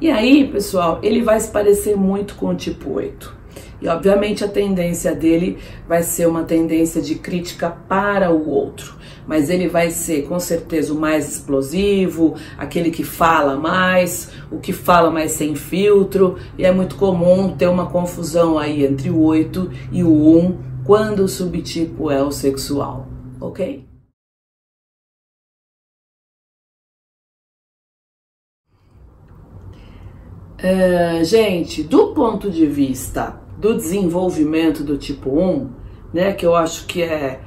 E 0.01 0.11
aí, 0.11 0.49
pessoal, 0.49 1.01
ele 1.03 1.21
vai 1.21 1.39
se 1.39 1.51
parecer 1.51 1.97
muito 1.97 2.35
com 2.35 2.47
o 2.47 2.55
tipo 2.55 2.93
8. 2.93 3.38
E 3.81 3.89
obviamente 3.89 4.45
a 4.45 4.49
tendência 4.49 5.15
dele 5.15 5.59
vai 5.87 6.03
ser 6.03 6.27
uma 6.27 6.43
tendência 6.43 7.01
de 7.01 7.15
crítica 7.15 7.71
para 7.71 8.31
o 8.31 8.51
outro, 8.51 8.97
mas 9.27 9.49
ele 9.49 9.69
vai 9.69 9.91
ser 9.91 10.23
com 10.23 10.41
certeza 10.41 10.93
o 10.93 10.99
mais 10.99 11.29
explosivo, 11.29 12.35
aquele 12.57 12.91
que 12.91 13.05
fala 13.05 13.57
mais, 13.57 14.31
o 14.51 14.59
que 14.59 14.73
fala 14.73 15.11
mais 15.11 15.33
sem 15.33 15.55
filtro, 15.55 16.37
e 16.57 16.65
é 16.65 16.73
muito 16.73 16.97
comum 16.97 17.57
ter 17.57 17.69
uma 17.69 17.87
confusão 17.87 18.59
aí 18.59 18.85
entre 18.85 19.11
o 19.11 19.21
8 19.21 19.71
e 19.93 20.03
o 20.03 20.11
1 20.11 20.59
quando 20.85 21.21
o 21.21 21.29
subtipo 21.29 22.11
é 22.11 22.23
o 22.23 22.33
sexual, 22.33 23.07
ok? 23.41 23.87
É, 30.61 31.23
gente, 31.23 31.85
do 31.85 32.09
ponto 32.09 32.51
de 32.51 32.67
vista 32.67 33.48
do 33.59 33.75
desenvolvimento 33.75 34.85
do 34.85 34.97
tipo 34.97 35.31
1, 35.31 35.71
né, 36.15 36.33
que 36.33 36.47
eu 36.47 36.55
acho 36.55 36.87
que 36.87 37.03
é. 37.03 37.41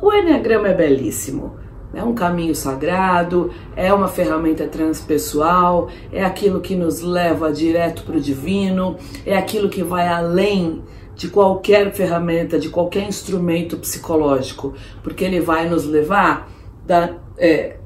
O 0.00 0.12
Enneagrama 0.12 0.68
é 0.68 0.74
belíssimo. 0.74 1.56
É 1.94 2.02
um 2.02 2.14
caminho 2.14 2.54
sagrado, 2.54 3.52
é 3.76 3.92
uma 3.92 4.08
ferramenta 4.08 4.66
transpessoal, 4.66 5.90
é 6.10 6.24
aquilo 6.24 6.62
que 6.62 6.74
nos 6.74 7.02
leva 7.02 7.52
direto 7.52 8.02
para 8.04 8.16
o 8.16 8.20
divino, 8.20 8.96
é 9.26 9.36
aquilo 9.36 9.68
que 9.68 9.82
vai 9.82 10.08
além 10.08 10.82
de 11.14 11.28
qualquer 11.28 11.92
ferramenta, 11.92 12.58
de 12.58 12.70
qualquer 12.70 13.06
instrumento 13.06 13.76
psicológico, 13.76 14.72
porque 15.02 15.22
ele 15.22 15.40
vai 15.40 15.68
nos 15.68 15.84
levar 15.84 16.50
da. 16.86 17.14
É, 17.36 17.76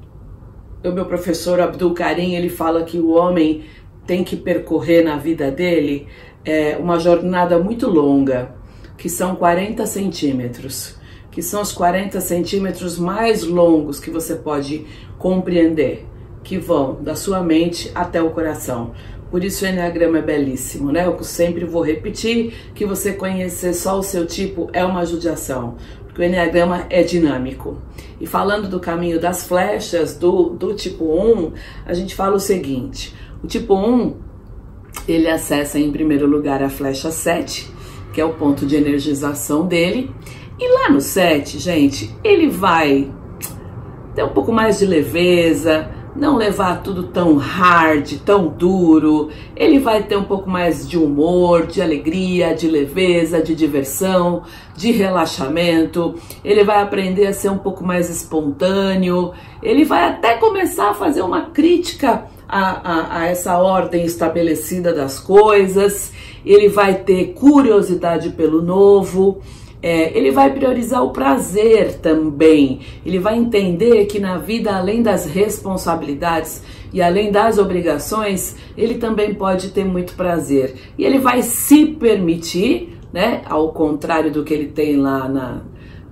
o 0.84 0.92
meu 0.92 1.06
professor 1.06 1.60
Abdul 1.60 1.92
Karim 1.92 2.36
ele 2.36 2.48
fala 2.48 2.84
que 2.84 2.98
o 2.98 3.10
homem 3.10 3.64
tem 4.06 4.22
que 4.22 4.36
percorrer 4.36 5.04
na 5.04 5.16
vida 5.16 5.50
dele 5.50 6.06
é, 6.46 6.76
uma 6.78 6.98
jornada 7.00 7.58
muito 7.58 7.90
longa, 7.90 8.54
que 8.96 9.10
são 9.10 9.34
40 9.34 9.84
centímetros, 9.84 10.94
que 11.30 11.42
são 11.42 11.60
os 11.60 11.72
40 11.72 12.20
centímetros 12.20 12.98
mais 12.98 13.42
longos 13.42 13.98
que 13.98 14.10
você 14.10 14.36
pode 14.36 14.86
compreender, 15.18 16.06
que 16.44 16.56
vão 16.56 17.02
da 17.02 17.16
sua 17.16 17.42
mente 17.42 17.90
até 17.94 18.22
o 18.22 18.30
coração. 18.30 18.92
Por 19.30 19.42
isso 19.42 19.64
o 19.64 19.68
Enneagrama 19.68 20.18
é 20.18 20.22
belíssimo, 20.22 20.92
né? 20.92 21.04
Eu 21.04 21.20
sempre 21.24 21.64
vou 21.64 21.82
repetir 21.82 22.54
que 22.74 22.86
você 22.86 23.12
conhecer 23.12 23.74
só 23.74 23.98
o 23.98 24.02
seu 24.02 24.24
tipo 24.24 24.70
é 24.72 24.84
uma 24.84 25.04
judiação, 25.04 25.74
porque 26.04 26.22
o 26.22 26.24
Enneagrama 26.24 26.86
é 26.88 27.02
dinâmico. 27.02 27.76
E 28.20 28.26
falando 28.26 28.68
do 28.68 28.78
caminho 28.78 29.20
das 29.20 29.46
flechas, 29.46 30.16
do, 30.16 30.50
do 30.50 30.74
tipo 30.74 31.04
1, 31.04 31.52
a 31.84 31.92
gente 31.92 32.14
fala 32.14 32.36
o 32.36 32.40
seguinte: 32.40 33.14
o 33.42 33.48
tipo 33.48 33.74
1, 33.74 34.25
ele 35.08 35.28
acessa 35.28 35.78
em 35.78 35.90
primeiro 35.90 36.26
lugar 36.26 36.62
a 36.62 36.68
flecha 36.68 37.10
7, 37.10 37.70
que 38.12 38.20
é 38.20 38.24
o 38.24 38.34
ponto 38.34 38.66
de 38.66 38.76
energização 38.76 39.66
dele. 39.66 40.10
E 40.58 40.68
lá 40.72 40.90
no 40.90 41.00
7, 41.00 41.58
gente, 41.58 42.14
ele 42.24 42.48
vai 42.48 43.10
ter 44.14 44.24
um 44.24 44.30
pouco 44.30 44.50
mais 44.50 44.78
de 44.78 44.86
leveza, 44.86 45.90
não 46.16 46.36
levar 46.36 46.82
tudo 46.82 47.04
tão 47.04 47.36
hard, 47.36 48.18
tão 48.24 48.48
duro. 48.48 49.28
Ele 49.54 49.78
vai 49.78 50.02
ter 50.02 50.16
um 50.16 50.24
pouco 50.24 50.48
mais 50.48 50.88
de 50.88 50.96
humor, 50.96 51.66
de 51.66 51.82
alegria, 51.82 52.54
de 52.54 52.68
leveza, 52.68 53.42
de 53.42 53.54
diversão, 53.54 54.42
de 54.74 54.90
relaxamento. 54.90 56.14
Ele 56.42 56.64
vai 56.64 56.80
aprender 56.80 57.26
a 57.26 57.32
ser 57.32 57.50
um 57.50 57.58
pouco 57.58 57.84
mais 57.84 58.08
espontâneo. 58.08 59.32
Ele 59.62 59.84
vai 59.84 60.08
até 60.08 60.36
começar 60.36 60.90
a 60.90 60.94
fazer 60.94 61.22
uma 61.22 61.50
crítica 61.50 62.24
a, 62.48 62.92
a, 62.92 63.20
a 63.20 63.26
essa 63.26 63.58
ordem 63.58 64.04
estabelecida 64.04 64.92
das 64.92 65.18
coisas, 65.18 66.12
ele 66.44 66.68
vai 66.68 66.96
ter 66.96 67.32
curiosidade 67.32 68.30
pelo 68.30 68.62
novo. 68.62 69.40
É, 69.82 70.16
ele 70.16 70.30
vai 70.30 70.52
priorizar 70.52 71.04
o 71.04 71.10
prazer 71.10 71.98
também. 71.98 72.80
Ele 73.04 73.18
vai 73.18 73.36
entender 73.36 74.06
que 74.06 74.18
na 74.18 74.38
vida, 74.38 74.74
além 74.74 75.02
das 75.02 75.26
responsabilidades 75.26 76.62
e 76.92 77.02
além 77.02 77.30
das 77.30 77.58
obrigações, 77.58 78.56
ele 78.76 78.94
também 78.94 79.34
pode 79.34 79.70
ter 79.70 79.84
muito 79.84 80.14
prazer. 80.14 80.74
E 80.98 81.04
ele 81.04 81.18
vai 81.18 81.42
se 81.42 81.86
permitir 81.86 82.96
né? 83.16 83.40
Ao 83.46 83.72
contrário 83.72 84.30
do 84.30 84.44
que 84.44 84.52
ele 84.52 84.66
tem 84.66 84.98
lá 84.98 85.26
na, 85.26 85.62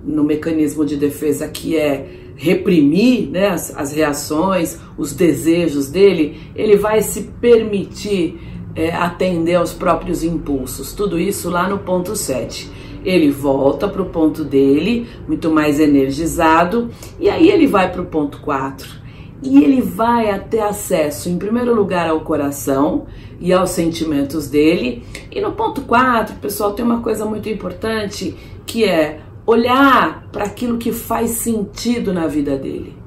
no 0.03 0.23
mecanismo 0.23 0.83
de 0.83 0.97
defesa, 0.97 1.47
que 1.47 1.77
é 1.77 2.24
reprimir 2.35 3.29
né, 3.29 3.47
as, 3.47 3.75
as 3.75 3.93
reações, 3.93 4.79
os 4.97 5.13
desejos 5.13 5.89
dele, 5.89 6.37
ele 6.55 6.75
vai 6.75 7.01
se 7.01 7.23
permitir 7.39 8.39
é, 8.75 8.93
atender 8.93 9.55
aos 9.55 9.73
próprios 9.73 10.23
impulsos. 10.23 10.93
Tudo 10.93 11.19
isso 11.19 11.49
lá 11.49 11.67
no 11.67 11.79
ponto 11.79 12.15
7. 12.15 12.69
Ele 13.03 13.31
volta 13.31 13.87
para 13.87 14.01
o 14.01 14.09
ponto 14.09 14.43
dele, 14.43 15.07
muito 15.27 15.49
mais 15.51 15.79
energizado, 15.79 16.89
e 17.19 17.29
aí 17.29 17.49
ele 17.49 17.67
vai 17.67 17.91
para 17.91 18.01
o 18.01 18.05
ponto 18.05 18.39
4 18.41 19.05
e 19.43 19.63
ele 19.63 19.81
vai 19.81 20.39
ter 20.49 20.61
acesso, 20.61 21.29
em 21.29 21.37
primeiro 21.37 21.75
lugar, 21.75 22.09
ao 22.09 22.21
coração 22.21 23.05
e 23.39 23.53
aos 23.53 23.69
sentimentos 23.69 24.49
dele. 24.49 25.03
E 25.31 25.39
no 25.39 25.51
ponto 25.51 25.81
4, 25.81 26.35
pessoal, 26.37 26.73
tem 26.73 26.83
uma 26.83 27.01
coisa 27.01 27.25
muito 27.25 27.47
importante 27.47 28.35
que 28.65 28.85
é 28.85 29.19
olhar 29.45 30.27
para 30.31 30.45
aquilo 30.45 30.77
que 30.77 30.91
faz 30.91 31.31
sentido 31.31 32.13
na 32.13 32.27
vida 32.27 32.57
dele 32.57 32.97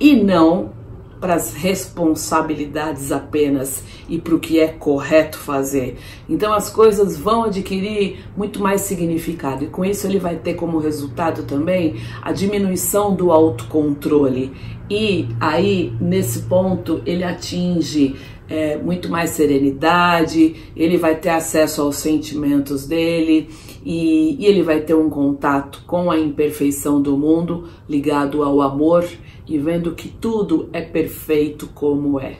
e 0.00 0.14
não 0.14 0.78
para 1.20 1.34
as 1.34 1.52
responsabilidades 1.52 3.10
apenas 3.10 3.82
e 4.08 4.18
para 4.18 4.34
o 4.34 4.38
que 4.38 4.60
é 4.60 4.68
correto 4.68 5.36
fazer. 5.36 5.98
Então 6.28 6.52
as 6.52 6.70
coisas 6.70 7.16
vão 7.16 7.44
adquirir 7.44 8.24
muito 8.36 8.62
mais 8.62 8.82
significado 8.82 9.64
e 9.64 9.66
com 9.66 9.84
isso 9.84 10.06
ele 10.06 10.18
vai 10.18 10.36
ter 10.36 10.54
como 10.54 10.78
resultado 10.78 11.42
também 11.42 11.96
a 12.22 12.32
diminuição 12.32 13.14
do 13.14 13.32
autocontrole. 13.32 14.52
E 14.88 15.28
aí, 15.40 15.92
nesse 16.00 16.42
ponto, 16.42 17.02
ele 17.04 17.24
atinge 17.24 18.16
é, 18.48 18.76
muito 18.76 19.08
mais 19.08 19.30
serenidade, 19.30 20.72
ele 20.74 20.96
vai 20.96 21.16
ter 21.16 21.30
acesso 21.30 21.82
aos 21.82 21.96
sentimentos 21.96 22.86
dele 22.86 23.50
e, 23.84 24.36
e 24.42 24.46
ele 24.46 24.62
vai 24.62 24.80
ter 24.80 24.94
um 24.94 25.10
contato 25.10 25.82
com 25.86 26.10
a 26.10 26.18
imperfeição 26.18 27.00
do 27.00 27.16
mundo 27.16 27.68
ligado 27.88 28.42
ao 28.42 28.62
amor 28.62 29.06
e 29.46 29.58
vendo 29.58 29.94
que 29.94 30.08
tudo 30.08 30.68
é 30.72 30.80
perfeito 30.80 31.68
como 31.74 32.18
é. 32.18 32.38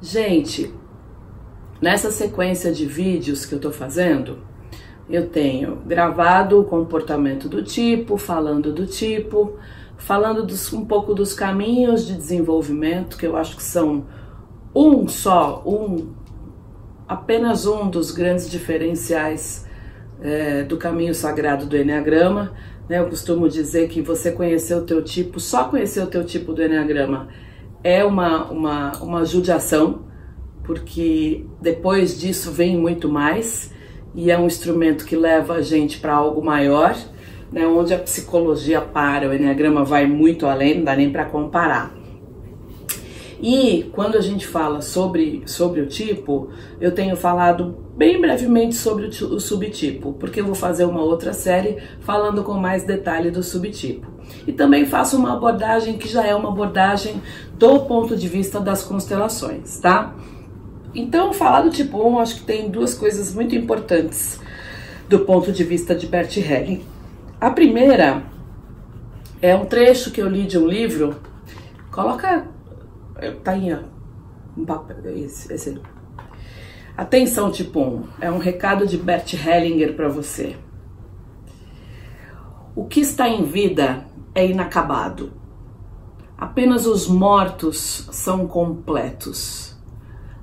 Gente, 0.00 0.72
nessa 1.82 2.12
sequência 2.12 2.72
de 2.72 2.86
vídeos 2.86 3.44
que 3.44 3.52
eu 3.52 3.60
tô 3.60 3.72
fazendo, 3.72 4.47
eu 5.08 5.28
tenho 5.28 5.76
gravado 5.86 6.60
o 6.60 6.64
comportamento 6.64 7.48
do 7.48 7.62
tipo, 7.62 8.18
falando 8.18 8.72
do 8.72 8.86
tipo, 8.86 9.56
falando 9.96 10.44
dos, 10.44 10.72
um 10.72 10.84
pouco 10.84 11.14
dos 11.14 11.32
caminhos 11.32 12.06
de 12.06 12.14
desenvolvimento, 12.14 13.16
que 13.16 13.26
eu 13.26 13.36
acho 13.36 13.56
que 13.56 13.62
são 13.62 14.06
um 14.74 15.08
só, 15.08 15.62
um, 15.66 16.12
apenas 17.08 17.66
um 17.66 17.88
dos 17.88 18.10
grandes 18.10 18.50
diferenciais 18.50 19.66
é, 20.20 20.62
do 20.62 20.76
caminho 20.76 21.14
sagrado 21.14 21.64
do 21.64 21.76
Enneagrama. 21.76 22.52
Né? 22.88 22.98
Eu 22.98 23.08
costumo 23.08 23.48
dizer 23.48 23.88
que 23.88 24.02
você 24.02 24.30
conhecer 24.30 24.74
o 24.74 24.82
teu 24.82 25.02
tipo, 25.02 25.40
só 25.40 25.64
conhecer 25.64 26.02
o 26.02 26.06
teu 26.06 26.24
tipo 26.24 26.52
do 26.52 26.62
Enneagrama 26.62 27.28
é 27.82 28.04
uma, 28.04 28.44
uma, 28.50 28.92
uma 28.98 29.24
judiação, 29.24 30.04
porque 30.64 31.46
depois 31.62 32.18
disso 32.18 32.52
vem 32.52 32.76
muito 32.76 33.08
mais 33.08 33.72
e 34.18 34.32
é 34.32 34.36
um 34.36 34.46
instrumento 34.46 35.04
que 35.04 35.14
leva 35.14 35.54
a 35.54 35.62
gente 35.62 36.00
para 36.00 36.12
algo 36.12 36.44
maior, 36.44 36.96
né, 37.52 37.64
onde 37.64 37.94
a 37.94 37.98
psicologia 38.00 38.80
para, 38.80 39.28
o 39.28 39.32
Enneagrama 39.32 39.84
vai 39.84 40.08
muito 40.08 40.44
além, 40.44 40.78
não 40.78 40.84
dá 40.84 40.96
nem 40.96 41.08
para 41.08 41.24
comparar. 41.24 41.94
E 43.40 43.88
quando 43.92 44.16
a 44.16 44.20
gente 44.20 44.44
fala 44.44 44.82
sobre, 44.82 45.44
sobre 45.46 45.80
o 45.82 45.86
tipo, 45.86 46.48
eu 46.80 46.90
tenho 46.90 47.16
falado 47.16 47.76
bem 47.96 48.20
brevemente 48.20 48.74
sobre 48.74 49.06
o, 49.06 49.34
o 49.34 49.38
subtipo, 49.38 50.12
porque 50.14 50.40
eu 50.40 50.46
vou 50.46 50.56
fazer 50.56 50.84
uma 50.84 51.00
outra 51.00 51.32
série 51.32 51.76
falando 52.00 52.42
com 52.42 52.54
mais 52.54 52.82
detalhe 52.82 53.30
do 53.30 53.44
subtipo. 53.44 54.08
E 54.48 54.52
também 54.52 54.84
faço 54.84 55.16
uma 55.16 55.34
abordagem 55.34 55.96
que 55.96 56.08
já 56.08 56.26
é 56.26 56.34
uma 56.34 56.48
abordagem 56.48 57.22
do 57.56 57.82
ponto 57.82 58.16
de 58.16 58.26
vista 58.26 58.58
das 58.58 58.82
constelações, 58.82 59.78
tá? 59.78 60.12
Então, 60.94 61.32
falar 61.32 61.62
do 61.62 61.70
tipo 61.70 61.98
1, 62.02 62.18
acho 62.18 62.34
que 62.36 62.42
tem 62.42 62.70
duas 62.70 62.94
coisas 62.94 63.34
muito 63.34 63.54
importantes 63.54 64.40
do 65.08 65.20
ponto 65.20 65.52
de 65.52 65.64
vista 65.64 65.94
de 65.94 66.06
Bert 66.06 66.36
Helling. 66.36 66.84
A 67.40 67.50
primeira 67.50 68.22
é 69.40 69.54
um 69.54 69.64
trecho 69.64 70.10
que 70.10 70.20
eu 70.20 70.28
li 70.28 70.46
de 70.46 70.58
um 70.58 70.66
livro. 70.66 71.16
Coloca. 71.90 72.46
Tá 73.44 73.52
aí, 73.52 73.76
um 74.56 74.64
papel. 74.64 74.96
Esse, 75.16 75.52
esse. 75.52 75.80
Atenção, 76.96 77.50
tipo 77.50 77.80
1. 77.80 78.04
É 78.20 78.30
um 78.30 78.38
recado 78.38 78.86
de 78.86 78.96
Bert 78.96 79.32
Hellinger 79.34 79.94
para 79.94 80.08
você. 80.08 80.56
O 82.74 82.84
que 82.86 83.00
está 83.00 83.28
em 83.28 83.44
vida 83.44 84.06
é 84.34 84.46
inacabado. 84.46 85.32
Apenas 86.36 86.86
os 86.86 87.08
mortos 87.08 88.08
são 88.12 88.46
completos. 88.46 89.67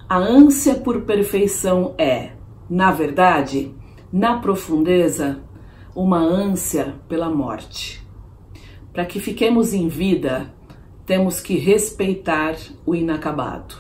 A 0.07 0.17
ânsia 0.17 0.75
por 0.75 1.01
perfeição 1.01 1.95
é, 1.97 2.33
na 2.69 2.91
verdade, 2.91 3.73
na 4.13 4.37
profundeza, 4.37 5.39
uma 5.95 6.19
ânsia 6.19 6.93
pela 7.09 7.27
morte. 7.27 8.05
Para 8.93 9.03
que 9.03 9.19
fiquemos 9.19 9.73
em 9.73 9.87
vida, 9.87 10.53
temos 11.07 11.39
que 11.39 11.57
respeitar 11.57 12.55
o 12.85 12.93
inacabado. 12.93 13.73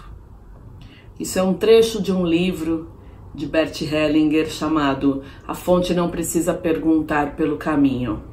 Isso 1.19 1.37
é 1.37 1.43
um 1.43 1.53
trecho 1.53 2.01
de 2.01 2.11
um 2.11 2.25
livro 2.25 2.89
de 3.31 3.45
Bert 3.45 3.79
Hellinger 3.83 4.49
chamado 4.49 5.21
A 5.47 5.53
Fonte 5.53 5.93
Não 5.93 6.09
Precisa 6.09 6.55
Perguntar 6.55 7.35
pelo 7.35 7.57
Caminho, 7.57 8.23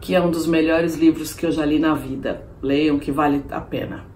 que 0.00 0.14
é 0.14 0.20
um 0.20 0.30
dos 0.30 0.46
melhores 0.46 0.94
livros 0.94 1.34
que 1.34 1.46
eu 1.46 1.50
já 1.50 1.66
li 1.66 1.80
na 1.80 1.94
vida. 1.94 2.46
Leiam 2.62 2.96
que 2.96 3.10
vale 3.10 3.42
a 3.50 3.60
pena. 3.60 4.09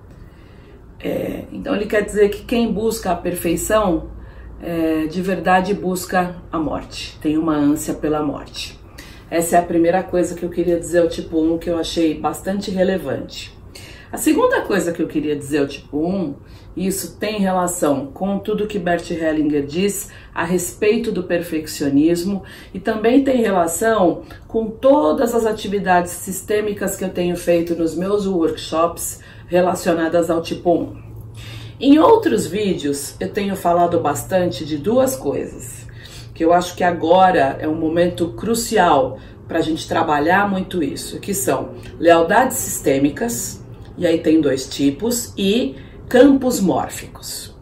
É, 1.05 1.45
então 1.53 1.77
ele 1.77 1.85
quer 1.85 2.03
dizer 2.03 2.31
que 2.31 2.45
quem 2.45 2.73
busca 2.73 3.13
a 3.13 3.15
perfeição 3.15 4.09
é, 4.63 5.07
de 5.07 5.21
verdade 5.21 5.75
busca 5.75 6.37
a 6.51 6.59
morte, 6.59 7.19
tem 7.21 7.37
uma 7.37 7.55
ânsia 7.55 7.93
pela 7.93 8.23
morte. 8.23 8.81
Essa 9.31 9.57
é 9.57 9.59
a 9.59 9.63
primeira 9.63 10.03
coisa 10.03 10.35
que 10.35 10.43
eu 10.43 10.49
queria 10.49 10.79
dizer 10.79 11.01
ao 11.01 11.09
tipo 11.09 11.39
1 11.39 11.59
que 11.59 11.69
eu 11.69 11.79
achei 11.79 12.19
bastante 12.19 12.71
relevante. 12.71 13.55
A 14.11 14.17
segunda 14.17 14.63
coisa 14.63 14.93
que 14.93 15.03
eu 15.03 15.09
queria 15.09 15.37
dizer 15.37 15.59
ao 15.59 15.67
tipo 15.67 15.99
1, 15.99 16.35
e 16.77 16.87
isso 16.87 17.17
tem 17.19 17.39
relação 17.39 18.07
com 18.07 18.39
tudo 18.39 18.67
que 18.67 18.79
Bert 18.79 19.11
Hellinger 19.11 19.67
diz 19.67 20.11
a 20.35 20.45
respeito 20.45 21.13
do 21.13 21.25
perfeccionismo 21.25 22.43
e 22.73 22.81
também 22.81 23.23
tem 23.23 23.43
relação 23.43 24.23
com 24.49 24.71
todas 24.71 25.35
as 25.35 25.45
atividades 25.45 26.13
sistêmicas 26.13 26.97
que 26.97 27.05
eu 27.05 27.11
tenho 27.11 27.37
feito 27.37 27.75
nos 27.75 27.95
meus 27.95 28.27
workshops 28.27 29.21
relacionadas 29.55 30.31
ao 30.31 30.43
tipo 30.43 30.75
1. 30.75 30.97
Em 31.79 31.99
outros 32.01 32.45
vídeos 32.45 33.15
eu 33.21 33.29
tenho 33.29 33.55
falado 33.55 34.01
bastante 34.01 34.65
de 34.65 34.77
duas 34.77 35.15
coisas, 35.15 35.87
que 36.35 36.45
eu 36.45 36.53
acho 36.53 36.75
que 36.75 36.83
agora 36.83 37.57
é 37.61 37.69
um 37.69 37.77
momento 37.77 38.31
crucial 38.31 39.17
para 39.47 39.59
a 39.59 39.63
gente 39.63 39.87
trabalhar 39.87 40.51
muito 40.51 40.83
isso, 40.83 41.21
que 41.21 41.33
são 41.33 41.75
lealdades 42.01 42.57
sistêmicas, 42.57 43.65
e 43.97 44.05
aí 44.05 44.19
tem 44.19 44.41
dois 44.41 44.69
tipos, 44.69 45.33
e 45.39 45.77
campos 46.09 46.59
mórficos. 46.59 47.55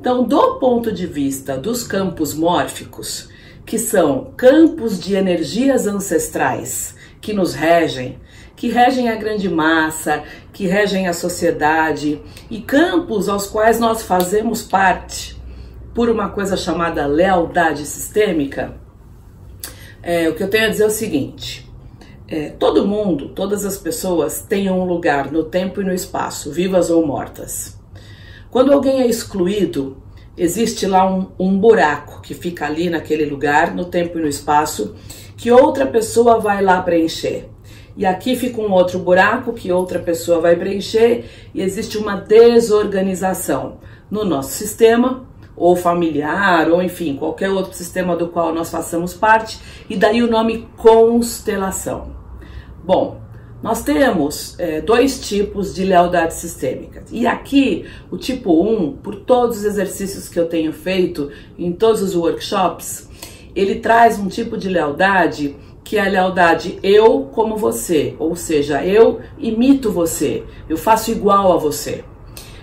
Então, 0.00 0.24
do 0.24 0.56
ponto 0.56 0.90
de 0.90 1.06
vista 1.06 1.56
dos 1.56 1.84
campos 1.84 2.34
mórficos, 2.34 3.28
que 3.64 3.78
são 3.78 4.32
campos 4.36 4.98
de 4.98 5.14
energias 5.14 5.86
ancestrais 5.86 6.96
que 7.20 7.32
nos 7.32 7.54
regem, 7.54 8.18
que 8.58 8.68
regem 8.68 9.08
a 9.08 9.14
grande 9.14 9.48
massa, 9.48 10.24
que 10.52 10.66
regem 10.66 11.06
a 11.06 11.12
sociedade 11.12 12.20
e 12.50 12.60
campos 12.60 13.28
aos 13.28 13.46
quais 13.46 13.78
nós 13.78 14.02
fazemos 14.02 14.62
parte 14.62 15.40
por 15.94 16.10
uma 16.10 16.28
coisa 16.30 16.56
chamada 16.56 17.06
lealdade 17.06 17.86
sistêmica, 17.86 18.74
é, 20.02 20.28
o 20.28 20.34
que 20.34 20.42
eu 20.42 20.50
tenho 20.50 20.66
a 20.66 20.70
dizer 20.70 20.82
é 20.82 20.86
o 20.86 20.90
seguinte: 20.90 21.70
é, 22.26 22.48
todo 22.50 22.86
mundo, 22.86 23.28
todas 23.28 23.64
as 23.64 23.78
pessoas 23.78 24.42
têm 24.42 24.68
um 24.68 24.84
lugar 24.84 25.30
no 25.30 25.44
tempo 25.44 25.80
e 25.80 25.84
no 25.84 25.94
espaço, 25.94 26.50
vivas 26.50 26.90
ou 26.90 27.06
mortas. 27.06 27.78
Quando 28.50 28.72
alguém 28.72 29.02
é 29.02 29.06
excluído, 29.06 30.02
existe 30.36 30.84
lá 30.84 31.08
um, 31.08 31.28
um 31.38 31.56
buraco 31.56 32.20
que 32.22 32.34
fica 32.34 32.66
ali 32.66 32.90
naquele 32.90 33.24
lugar, 33.24 33.72
no 33.72 33.84
tempo 33.84 34.18
e 34.18 34.22
no 34.22 34.28
espaço, 34.28 34.96
que 35.36 35.52
outra 35.52 35.86
pessoa 35.86 36.40
vai 36.40 36.60
lá 36.60 36.82
preencher 36.82 37.48
e 37.98 38.06
aqui 38.06 38.36
fica 38.36 38.60
um 38.60 38.70
outro 38.70 39.00
buraco 39.00 39.52
que 39.52 39.72
outra 39.72 39.98
pessoa 39.98 40.40
vai 40.40 40.54
preencher 40.54 41.24
e 41.52 41.60
existe 41.60 41.98
uma 41.98 42.14
desorganização 42.14 43.78
no 44.08 44.24
nosso 44.24 44.52
sistema 44.52 45.26
ou 45.56 45.74
familiar 45.74 46.70
ou 46.70 46.80
enfim, 46.80 47.16
qualquer 47.16 47.50
outro 47.50 47.74
sistema 47.74 48.14
do 48.14 48.28
qual 48.28 48.54
nós 48.54 48.70
façamos 48.70 49.14
parte 49.14 49.58
e 49.90 49.96
daí 49.96 50.22
o 50.22 50.30
nome 50.30 50.68
constelação. 50.76 52.12
Bom, 52.84 53.20
nós 53.60 53.82
temos 53.82 54.54
é, 54.60 54.80
dois 54.80 55.18
tipos 55.18 55.74
de 55.74 55.84
lealdade 55.84 56.34
sistêmica. 56.34 57.02
E 57.10 57.26
aqui, 57.26 57.84
o 58.12 58.16
tipo 58.16 58.62
1, 58.62 58.98
por 58.98 59.16
todos 59.16 59.58
os 59.58 59.64
exercícios 59.64 60.28
que 60.28 60.38
eu 60.38 60.46
tenho 60.46 60.72
feito 60.72 61.32
em 61.58 61.72
todos 61.72 62.00
os 62.00 62.14
workshops, 62.14 63.08
ele 63.56 63.80
traz 63.80 64.20
um 64.20 64.28
tipo 64.28 64.56
de 64.56 64.68
lealdade 64.68 65.56
que 65.88 65.96
é 65.96 66.02
a 66.02 66.10
lealdade 66.10 66.78
eu 66.82 67.30
como 67.32 67.56
você, 67.56 68.14
ou 68.18 68.36
seja, 68.36 68.84
eu 68.84 69.20
imito 69.38 69.90
você, 69.90 70.44
eu 70.68 70.76
faço 70.76 71.10
igual 71.10 71.50
a 71.50 71.56
você. 71.56 72.04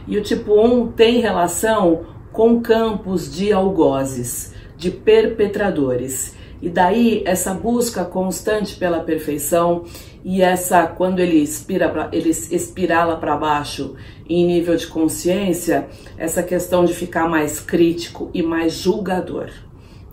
E 0.08 0.16
o 0.16 0.22
tipo 0.22 0.54
1 0.54 0.92
tem 0.92 1.22
relação 1.22 2.06
com 2.32 2.62
campos 2.62 3.34
de 3.34 3.52
algozes, 3.52 4.54
de 4.78 4.92
perpetradores. 4.92 6.36
E 6.62 6.70
daí 6.70 7.24
essa 7.26 7.52
busca 7.52 8.06
constante 8.06 8.76
pela 8.76 9.00
perfeição 9.00 9.86
e 10.24 10.44
essa 10.44 10.86
quando 10.86 11.20
ele 11.20 11.38
expira 11.38 11.90
pra, 11.90 12.10
ele 12.12 12.30
espirala 12.30 13.18
para 13.18 13.36
baixo 13.36 13.96
em 14.30 14.46
nível 14.46 14.76
de 14.76 14.86
consciência, 14.86 15.88
essa 16.16 16.44
questão 16.44 16.86
de 16.86 16.94
ficar 16.94 17.28
mais 17.28 17.60
crítico 17.60 18.30
e 18.36 18.44
mais 18.44 18.74
julgador, 18.74 19.50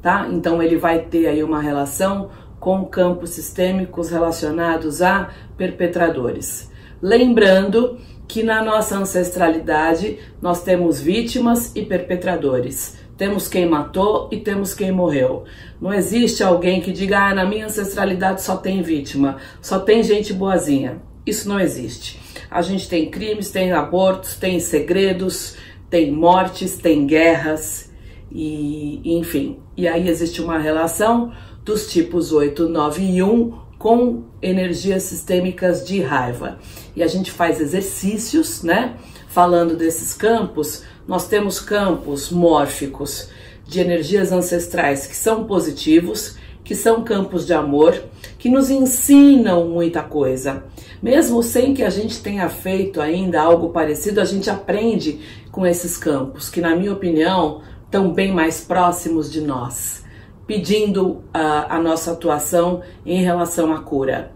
tá? 0.01 0.27
Então 0.33 0.63
ele 0.63 0.77
vai 0.77 1.01
ter 1.01 1.27
aí 1.27 1.45
uma 1.45 1.61
relação 1.61 2.31
com 2.63 2.85
campos 2.85 3.31
sistêmicos 3.31 4.09
relacionados 4.09 5.03
a 5.03 5.31
perpetradores. 5.57 6.71
Lembrando 7.03 7.99
que 8.29 8.45
na 8.45 8.63
nossa 8.63 8.97
ancestralidade 8.97 10.21
nós 10.41 10.63
temos 10.63 11.01
vítimas 11.01 11.75
e 11.75 11.83
perpetradores. 11.83 12.99
Temos 13.19 13.49
quem 13.49 13.69
matou 13.69 14.29
e 14.31 14.37
temos 14.37 14.75
quem 14.75 14.93
morreu. 14.93 15.43
Não 15.81 15.93
existe 15.93 16.45
alguém 16.45 16.81
que 16.81 16.93
diga, 16.93 17.31
ah, 17.31 17.35
na 17.35 17.45
minha 17.45 17.67
ancestralidade 17.67 18.43
só 18.43 18.57
tem 18.57 18.81
vítima, 18.81 19.39
só 19.61 19.81
tem 19.81 20.01
gente 20.05 20.33
boazinha. 20.33 21.03
Isso 21.27 21.49
não 21.49 21.59
existe. 21.59 22.21
A 22.49 22.63
gente 22.63 22.89
tem 22.89 23.11
crimes, 23.11 23.51
tem 23.51 23.73
abortos, 23.73 24.37
tem 24.37 24.61
segredos, 24.61 25.57
tem 25.91 26.13
mortes, 26.13 26.79
tem 26.79 27.09
guerras 27.09 27.91
e 28.31 29.03
enfim. 29.05 29.59
E 29.77 29.89
aí 29.89 30.09
existe 30.09 30.41
uma 30.41 30.59
relação 30.59 31.33
dos 31.65 31.91
tipos 31.91 32.33
8, 32.33 32.69
9 32.69 33.03
e 33.03 33.23
1 33.23 33.63
com 33.79 34.25
energias 34.41 35.03
sistêmicas 35.05 35.85
de 35.87 36.01
raiva. 36.01 36.59
E 36.95 37.03
a 37.03 37.07
gente 37.07 37.31
faz 37.31 37.61
exercícios, 37.61 38.63
né? 38.63 38.97
Falando 39.29 39.77
desses 39.77 40.15
campos 40.15 40.85
nós 41.07 41.27
temos 41.27 41.61
campos 41.61 42.31
mórficos 42.31 43.29
de 43.67 43.81
energias 43.81 44.33
ancestrais 44.33 45.07
que 45.07 45.17
são 45.17 45.45
positivos, 45.45 46.37
que 46.65 46.75
são 46.75 47.03
campos 47.03 47.45
de 47.45 47.53
amor, 47.53 48.01
que 48.39 48.49
nos 48.49 48.71
ensinam 48.71 49.69
muita 49.69 50.03
coisa. 50.03 50.65
Mesmo 51.03 51.43
sem 51.43 51.75
que 51.75 51.83
a 51.83 51.91
gente 51.91 52.23
tenha 52.23 52.49
feito 52.49 53.01
ainda 53.01 53.43
algo 53.43 53.71
parecido, 53.71 54.21
a 54.21 54.25
gente 54.25 54.49
aprende 54.49 55.21
com 55.51 55.67
esses 55.67 55.97
campos, 55.97 56.49
que, 56.49 56.61
na 56.61 56.77
minha 56.77 56.93
opinião, 56.93 57.63
estão 57.85 58.13
bem 58.13 58.33
mais 58.33 58.61
próximos 58.61 59.31
de 59.31 59.41
nós, 59.41 60.05
pedindo 60.47 61.23
a, 61.33 61.77
a 61.77 61.81
nossa 61.81 62.13
atuação 62.13 62.83
em 63.05 63.23
relação 63.23 63.73
à 63.73 63.81
cura. 63.81 64.33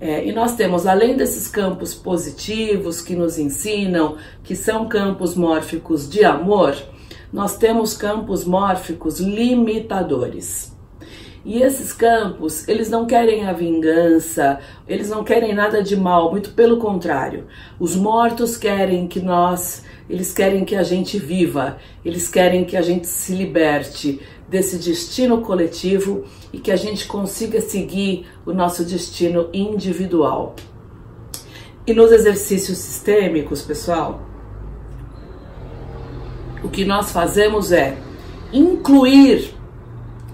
É, 0.00 0.26
e 0.26 0.32
nós 0.32 0.56
temos, 0.56 0.86
além 0.86 1.16
desses 1.16 1.46
campos 1.46 1.94
positivos 1.94 3.00
que 3.00 3.14
nos 3.14 3.38
ensinam, 3.38 4.16
que 4.42 4.56
são 4.56 4.88
campos 4.88 5.36
mórficos 5.36 6.10
de 6.10 6.24
amor, 6.24 6.74
nós 7.32 7.56
temos 7.56 7.96
campos 7.96 8.44
mórficos 8.44 9.20
limitadores. 9.20 10.72
E 11.44 11.60
esses 11.60 11.92
campos, 11.92 12.68
eles 12.68 12.88
não 12.88 13.04
querem 13.04 13.46
a 13.46 13.52
vingança, 13.52 14.60
eles 14.86 15.08
não 15.08 15.24
querem 15.24 15.52
nada 15.52 15.82
de 15.82 15.96
mal, 15.96 16.30
muito 16.30 16.50
pelo 16.50 16.78
contrário. 16.78 17.46
Os 17.80 17.96
mortos 17.96 18.56
querem 18.56 19.08
que 19.08 19.20
nós, 19.20 19.84
eles 20.08 20.32
querem 20.32 20.64
que 20.64 20.76
a 20.76 20.84
gente 20.84 21.18
viva, 21.18 21.78
eles 22.04 22.28
querem 22.28 22.64
que 22.64 22.76
a 22.76 22.82
gente 22.82 23.08
se 23.08 23.34
liberte, 23.34 24.20
desse 24.52 24.76
destino 24.76 25.40
coletivo 25.40 26.24
e 26.52 26.58
que 26.58 26.70
a 26.70 26.76
gente 26.76 27.06
consiga 27.06 27.58
seguir 27.62 28.26
o 28.44 28.52
nosso 28.52 28.84
destino 28.84 29.48
individual. 29.50 30.54
E 31.86 31.94
nos 31.94 32.12
exercícios 32.12 32.76
sistêmicos, 32.76 33.62
pessoal, 33.62 34.20
o 36.62 36.68
que 36.68 36.84
nós 36.84 37.10
fazemos 37.10 37.72
é 37.72 37.96
incluir 38.52 39.54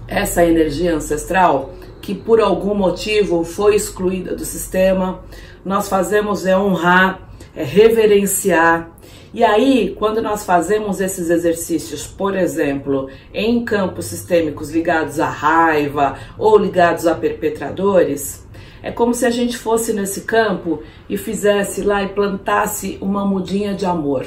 essa 0.05 0.45
energia 0.45 0.93
ancestral 0.93 1.73
que 2.01 2.13
por 2.13 2.41
algum 2.41 2.75
motivo 2.75 3.45
foi 3.45 3.75
excluída 3.75 4.35
do 4.35 4.43
sistema. 4.43 5.21
Nós 5.63 5.87
fazemos 5.87 6.45
é 6.45 6.57
honrar, 6.57 7.31
é 7.55 7.63
reverenciar, 7.63 8.91
e 9.31 9.43
aí, 9.43 9.95
quando 9.97 10.23
nós 10.23 10.43
fazemos 10.43 10.99
esses 10.99 11.29
exercícios, 11.29 12.07
por 12.07 12.35
exemplo, 12.35 13.09
em 13.31 13.63
campos 13.63 14.05
sistêmicos 14.05 14.71
ligados 14.71 15.19
à 15.19 15.29
raiva 15.29 16.17
ou 16.35 16.57
ligados 16.57 17.05
a 17.05 17.13
perpetradores, 17.13 18.47
é 18.81 18.91
como 18.91 19.13
se 19.13 19.25
a 19.27 19.29
gente 19.29 19.55
fosse 19.55 19.93
nesse 19.93 20.21
campo 20.21 20.81
e 21.07 21.15
fizesse 21.15 21.81
lá 21.81 22.01
e 22.01 22.09
plantasse 22.09 22.97
uma 23.01 23.23
mudinha 23.23 23.75
de 23.75 23.85
amor. 23.85 24.25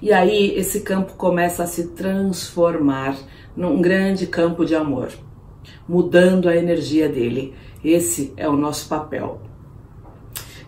E 0.00 0.10
aí 0.10 0.54
esse 0.56 0.80
campo 0.80 1.12
começa 1.14 1.64
a 1.64 1.66
se 1.66 1.88
transformar 1.88 3.18
num 3.54 3.82
grande 3.82 4.26
campo 4.26 4.64
de 4.64 4.74
amor, 4.74 5.10
mudando 5.86 6.48
a 6.48 6.56
energia 6.56 7.10
dele. 7.10 7.52
Esse 7.84 8.32
é 8.38 8.48
o 8.48 8.56
nosso 8.56 8.88
papel. 8.88 9.42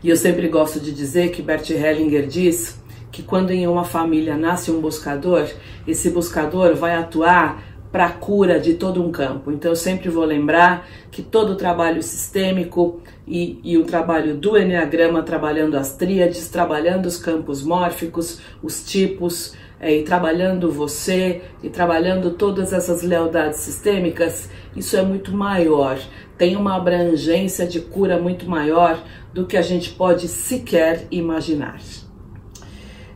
E 0.02 0.10
eu 0.10 0.16
sempre 0.16 0.48
gosto 0.48 0.80
de 0.80 0.92
dizer 0.92 1.30
que 1.30 1.40
Bert 1.40 1.70
Hellinger 1.70 2.26
diz 2.26 2.81
que 3.12 3.22
quando 3.22 3.50
em 3.50 3.68
uma 3.68 3.84
família 3.84 4.36
nasce 4.36 4.70
um 4.70 4.80
buscador, 4.80 5.46
esse 5.86 6.10
buscador 6.10 6.74
vai 6.74 6.96
atuar 6.96 7.62
para 7.92 8.06
a 8.06 8.10
cura 8.10 8.58
de 8.58 8.72
todo 8.72 9.04
um 9.04 9.12
campo. 9.12 9.52
Então 9.52 9.70
eu 9.70 9.76
sempre 9.76 10.08
vou 10.08 10.24
lembrar 10.24 10.88
que 11.10 11.20
todo 11.20 11.50
o 11.50 11.56
trabalho 11.56 12.02
sistêmico 12.02 13.02
e, 13.28 13.60
e, 13.62 13.76
o 13.76 13.84
trabalho 13.84 14.34
do 14.34 14.56
Enneagrama, 14.56 15.22
trabalhando 15.22 15.76
as 15.76 15.94
tríades, 15.94 16.48
trabalhando 16.48 17.04
os 17.04 17.18
campos 17.18 17.62
mórficos, 17.62 18.40
os 18.62 18.82
tipos, 18.82 19.54
é, 19.78 19.94
e 19.94 20.04
trabalhando 20.04 20.70
você, 20.70 21.42
e 21.62 21.68
trabalhando 21.68 22.30
todas 22.30 22.72
essas 22.72 23.02
lealdades 23.02 23.58
sistêmicas, 23.58 24.48
isso 24.74 24.96
é 24.96 25.02
muito 25.02 25.32
maior, 25.32 25.98
tem 26.38 26.56
uma 26.56 26.76
abrangência 26.76 27.66
de 27.66 27.80
cura 27.80 28.18
muito 28.18 28.48
maior 28.48 29.02
do 29.34 29.44
que 29.44 29.56
a 29.56 29.62
gente 29.62 29.90
pode 29.90 30.28
sequer 30.28 31.06
imaginar. 31.10 31.80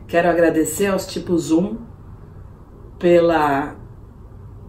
Quero 0.07 0.29
agradecer 0.29 0.85
aos 0.85 1.05
tipos 1.05 1.51
1 1.51 1.75
pela, 2.97 3.75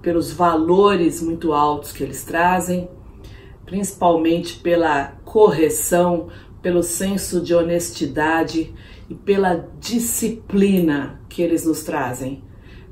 pelos 0.02 0.32
valores 0.32 1.22
muito 1.22 1.52
altos 1.52 1.92
que 1.92 2.02
eles 2.02 2.24
trazem, 2.24 2.90
principalmente 3.64 4.58
pela 4.58 5.12
correção, 5.24 6.26
pelo 6.60 6.82
senso 6.82 7.40
de 7.40 7.54
honestidade 7.54 8.74
e 9.08 9.14
pela 9.14 9.68
disciplina 9.78 11.20
que 11.28 11.40
eles 11.40 11.64
nos 11.64 11.84
trazem, 11.84 12.42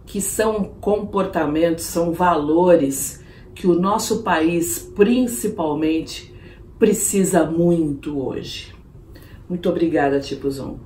que 0.06 0.20
são 0.20 0.62
comportamentos, 0.80 1.82
são 1.82 2.12
valores 2.12 3.24
que 3.56 3.66
o 3.66 3.74
nosso 3.74 4.22
país, 4.22 4.78
principalmente, 4.94 6.32
precisa 6.78 7.44
muito 7.44 8.24
hoje. 8.24 8.72
Muito 9.48 9.68
obrigada, 9.68 10.20
Tipos 10.20 10.60
1. 10.60 10.85